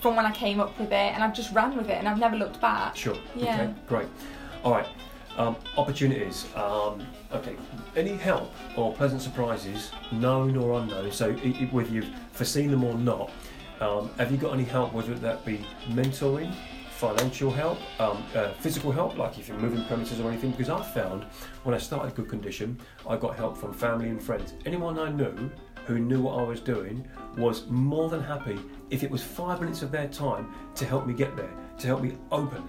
[0.00, 2.18] from when I came up with it, and I've just ran with it, and I've
[2.18, 2.96] never looked back.
[2.96, 3.16] Sure.
[3.34, 3.54] Yeah.
[3.62, 4.08] Okay, great.
[4.62, 4.86] All right.
[5.38, 6.46] Um, opportunities.
[6.56, 7.54] Um, okay.
[7.94, 11.12] Any help or pleasant surprises, known or unknown?
[11.12, 13.30] So, i i whether you've foreseen them or not,
[13.80, 16.52] um, have you got any help, whether that be mentoring,
[16.90, 20.50] financial help, um, uh, physical help, like if you're moving premises or anything?
[20.50, 21.22] Because I found
[21.62, 22.76] when I started Good Condition,
[23.08, 24.54] I got help from family and friends.
[24.66, 25.48] Anyone I knew
[25.86, 28.58] who knew what I was doing was more than happy
[28.90, 32.02] if it was five minutes of their time to help me get there, to help
[32.02, 32.68] me open.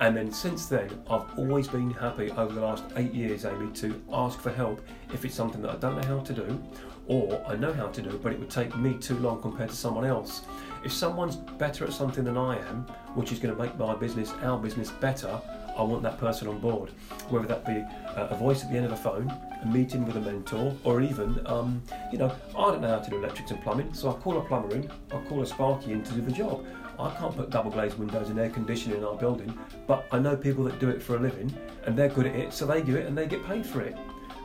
[0.00, 4.00] And then since then, I've always been happy over the last eight years, Amy, to
[4.10, 4.80] ask for help
[5.12, 6.62] if it's something that I don't know how to do,
[7.06, 9.76] or I know how to do, but it would take me too long compared to
[9.76, 10.42] someone else.
[10.84, 14.32] If someone's better at something than I am, which is going to make my business,
[14.42, 15.38] our business, better,
[15.80, 16.90] I want that person on board.
[17.30, 17.82] Whether that be
[18.14, 21.00] uh, a voice at the end of the phone, a meeting with a mentor, or
[21.00, 24.12] even, um, you know, I don't know how to do electrics and plumbing, so I
[24.12, 26.66] call a plumber in, I call a Sparky in to do the job.
[26.98, 30.36] I can't put double glazed windows and air conditioning in our building, but I know
[30.36, 31.50] people that do it for a living,
[31.86, 33.96] and they're good at it, so they do it and they get paid for it.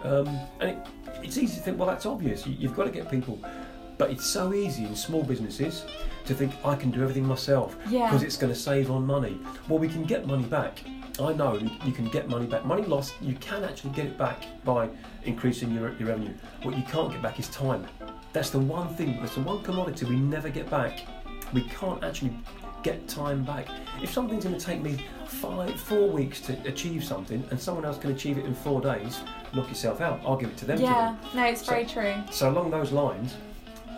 [0.04, 0.28] Um,
[0.62, 0.78] and it,
[1.22, 2.48] it's easy to think, well, that's obvious.
[2.48, 3.44] You, you've got to get people,
[3.98, 5.86] but it's so easy in small businesses
[6.26, 8.06] to think I can do everything myself Yeah.
[8.10, 9.40] because it's going to save on money.
[9.70, 10.82] Well, we can get money back.
[11.20, 11.54] I know
[11.86, 12.66] you, can get money back.
[12.66, 14.90] Money lost, you can actually get it back by
[15.24, 16.34] increasing your, your revenue.
[16.64, 17.86] What you can't get back is time.
[18.34, 21.06] That's the one thing, that's the one commodity we never get back.
[21.54, 22.34] We can't actually
[22.84, 23.68] get time back.
[24.04, 27.98] If something's going to take me five, four weeks to achieve something and someone else
[27.98, 29.22] can achieve it in four days,
[29.54, 30.20] knock yourself out.
[30.26, 30.78] I'll give it to them.
[30.80, 30.84] to.
[30.84, 32.14] Yeah, no, it's So- very true.
[32.30, 33.36] So along those lines,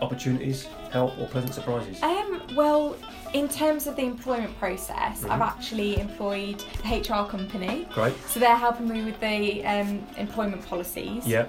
[0.02, 2.02] opportunities, help, or pleasant surprises.
[2.02, 2.96] Um, well,
[3.34, 5.30] in terms of the employment process, Mhm.
[5.30, 7.86] I've actually employed a HR company.
[7.92, 8.14] Great.
[8.28, 11.26] So they're helping me with the um, employment policies.
[11.26, 11.46] Yeah.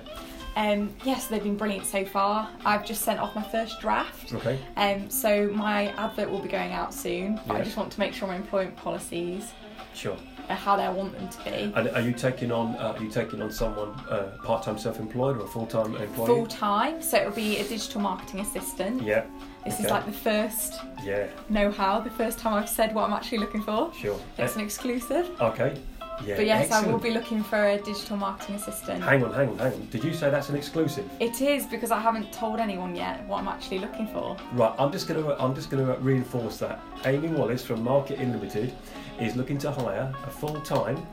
[0.56, 2.50] Um, yes, they've been brilliant so far.
[2.66, 4.34] I've just sent off my first draft.
[4.34, 4.60] Okay.
[4.76, 7.40] Um, so my advert will be going out soon.
[7.48, 9.54] But I just want to make sure my employment policies
[9.94, 10.18] Sure.
[10.56, 11.72] How they want them to be.
[11.76, 12.76] And are you taking on?
[12.76, 16.28] Uh, are you taking on someone uh, part-time self-employed or a full-time employee?
[16.28, 19.02] Full time, so it'll be a digital marketing assistant.
[19.02, 19.26] Yeah.
[19.66, 21.28] This is like the first Yeah.
[21.50, 23.94] know-how, the first time I've said what I'm actually looking for.
[23.94, 24.18] Sure.
[24.38, 25.30] It's an exclusive.
[25.42, 25.78] Okay.
[26.26, 26.36] Yeah.
[26.36, 29.04] But yes, I will be looking for a digital marketing assistant.
[29.04, 29.88] Hang on, hang on, hang on.
[29.88, 31.10] Did you say that's an exclusive?
[31.20, 34.38] It is because I haven't told anyone yet what I'm actually looking for.
[34.54, 34.74] Right.
[34.78, 35.36] I'm just gonna.
[35.36, 36.82] I'm just gonna reinforce that.
[37.06, 38.74] Amy Wallis from Marketinn Limited
[39.20, 41.06] is looking to hire a full-time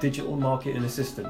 [0.00, 1.28] digital marketing assistant.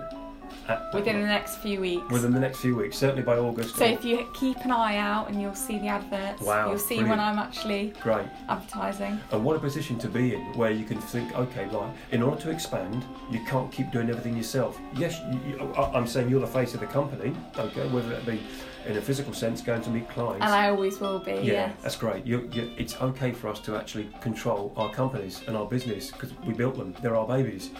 [0.68, 2.10] At, Within the next few weeks.
[2.10, 3.76] within the next few weeks, certainly by August.
[3.76, 6.78] so or- if you keep an eye out and you'll see the adverts, Wow, you'll
[6.78, 7.10] see brilliant.
[7.10, 8.26] when I'm actually Great.
[8.48, 9.20] advertising.
[9.30, 12.40] And what a position to be in where you can think, okay, right, in order
[12.42, 14.78] to expand, you can't keep doing everything yourself.
[14.96, 18.40] Yes, you, I'm saying you're the face of the company, okay, whether that be
[18.86, 20.44] in a physical sense, going to meet clients.
[20.44, 21.76] And I always will be, yeah, yes.
[21.82, 22.26] that's great.
[22.26, 26.32] You, you, it's okay for us to actually control our companies and our business because
[26.46, 27.70] we built them, they're our babies.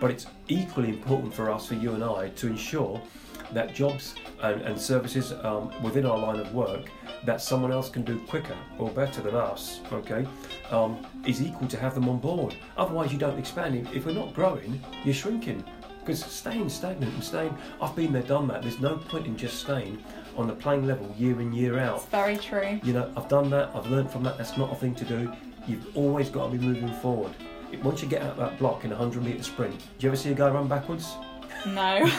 [0.00, 3.00] But it's equally important for us, for you and I, to ensure
[3.52, 6.90] that jobs and, and services um, within our line of work
[7.24, 10.26] that someone else can do quicker or better than us, okay,
[10.70, 12.54] um, is equal to have them on board.
[12.76, 13.74] Otherwise, you don't expand.
[13.76, 15.64] If- If we're not growing, you're shrinking.
[16.00, 18.60] Because staying stagnant and staying, I've been there, done that.
[18.60, 20.02] There's no point in just staying
[20.36, 21.96] on the playing level year in, year out.
[21.96, 22.78] It's very true.
[22.82, 25.32] You know, I've done that, I've learned from that, that's not a thing to do.
[25.66, 27.32] You've always got to be moving forward.
[27.82, 30.30] Once you get out that block in a 100 metre sprint, do you ever see
[30.30, 31.14] a guy run backwards?
[31.66, 32.06] No,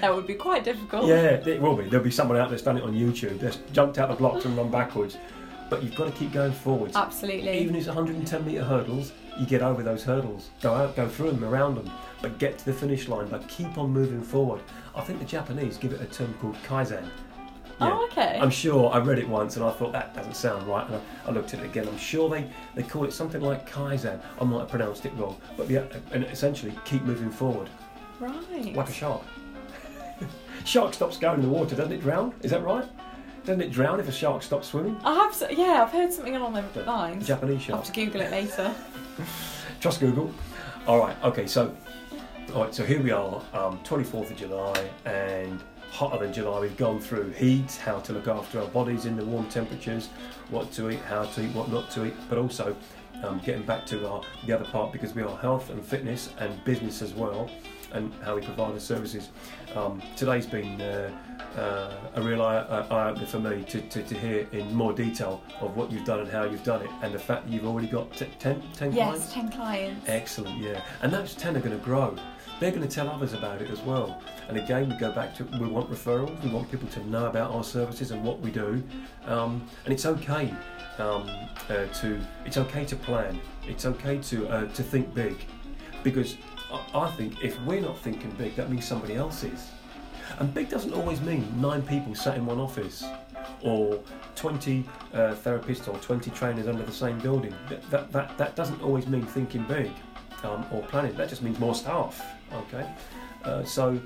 [0.00, 1.06] that would be quite difficult.
[1.06, 1.88] Yeah, it will be.
[1.88, 4.44] There'll be someone out there that's done it on YouTube, that's jumped out the blocks
[4.44, 5.16] and run backwards.
[5.68, 6.96] but you've got to keep going forwards.
[6.96, 7.58] Absolutely.
[7.58, 10.50] Even if it's 110 metre hurdles, you get over those hurdles.
[10.60, 11.90] Go out, go through them, around them,
[12.22, 13.28] but get to the finish line.
[13.28, 14.60] But keep on moving forward.
[14.94, 17.08] I think the Japanese give it a term called kaizen.
[17.80, 18.38] Oh, okay.
[18.40, 21.00] I'm sure I read it once and I thought that doesn't sound right, and I,
[21.28, 21.88] I looked at it again.
[21.88, 24.20] I'm sure they, they call it something like kaizen.
[24.40, 27.68] I might have pronounced it wrong, but yeah, and essentially keep moving forward
[28.18, 28.74] right.
[28.74, 29.22] like a shark.
[30.64, 32.34] shark stops going in the water, doesn't it drown?
[32.42, 32.84] Is that right?
[33.44, 35.00] Doesn't it drown if a shark stops swimming?
[35.02, 37.26] I have, s- yeah, I've heard something along those lines.
[37.26, 37.84] Japanese I'll shark.
[37.86, 38.74] have to Google it later.
[39.80, 40.30] Trust Google.
[40.86, 41.16] All right.
[41.24, 41.46] Okay.
[41.46, 41.74] So,
[42.54, 42.74] all right.
[42.74, 46.60] So here we are, um, 24th of July, and hotter than July.
[46.60, 50.08] We've gone through heat, how to look after our bodies in the warm temperatures,
[50.48, 52.76] what to eat, how to eat, what not to eat, but also
[53.22, 56.62] um, getting back to our the other part because we are health and fitness and
[56.64, 57.50] business as well,
[57.92, 59.30] and how we provide the services.
[59.74, 61.10] Um, today's been uh,
[61.56, 64.92] uh, a real eye, uh, eye opener for me to, to, to hear in more
[64.92, 67.66] detail of what you've done and how you've done it, and the fact that you've
[67.66, 68.96] already got t- 10, 10 clients.
[68.96, 70.08] yes, 10 clients.
[70.08, 70.82] Excellent, yeah.
[71.02, 72.16] And those 10 are going to grow.
[72.60, 74.22] They're going to tell others about it as well.
[74.48, 77.52] And again, we go back to we want referrals, we want people to know about
[77.52, 78.82] our services and what we do.
[79.24, 80.54] Um, and it's okay
[80.98, 81.28] um,
[81.70, 83.40] uh, to it's okay to plan.
[83.66, 85.38] It's okay to uh, to think big,
[86.04, 86.36] because
[86.70, 89.70] I, I think if we're not thinking big, that means somebody else is.
[90.38, 93.04] And big doesn't always mean nine people sat in one office,
[93.62, 93.98] or
[94.36, 97.54] 20 uh, therapists or 20 trainers under the same building.
[97.68, 99.90] That, that, that, that doesn't always mean thinking big
[100.44, 101.14] um, or planning.
[101.16, 102.20] That just means more staff.
[102.52, 102.88] Okay,
[103.44, 104.00] uh, so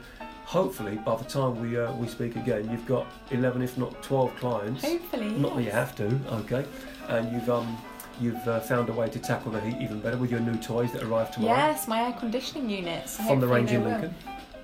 [0.44, 4.36] hopefully by the time we uh, we speak again, you've got 11, if not 12
[4.36, 4.84] clients.
[4.84, 5.30] Hopefully.
[5.30, 6.06] Not that you have to.
[6.40, 6.64] Okay,
[7.08, 7.76] and you've um
[8.20, 10.92] you've uh, found a way to tackle the heat even better with your new toys
[10.92, 13.16] that arrive tomorrow Yes, my air conditioning units.
[13.16, 13.90] from the range in will.
[13.90, 14.14] Lincoln.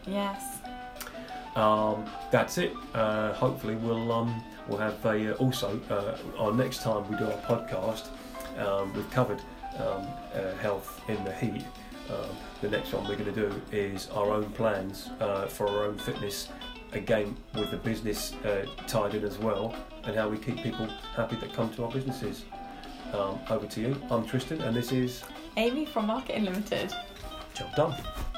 [0.06, 0.58] Yes.
[1.56, 2.72] Um, that's it.
[2.94, 7.24] Uh, hopefully, we'll um, we'll have a, uh, also uh, our next time we do
[7.24, 8.08] our podcast.
[8.58, 9.40] Um, we've covered
[9.78, 11.64] um, uh, health in the heat.
[12.08, 15.84] Um, the next one we're going to do is our own plans uh, for our
[15.84, 16.48] own fitness.
[16.92, 19.74] Again, with the business uh, tied in as well,
[20.04, 22.44] and how we keep people happy that come to our businesses.
[23.12, 24.00] Um, over to you.
[24.10, 25.24] I'm Tristan, and this is
[25.56, 26.92] Amy from Marketinn Limited.
[27.54, 28.29] Job Done.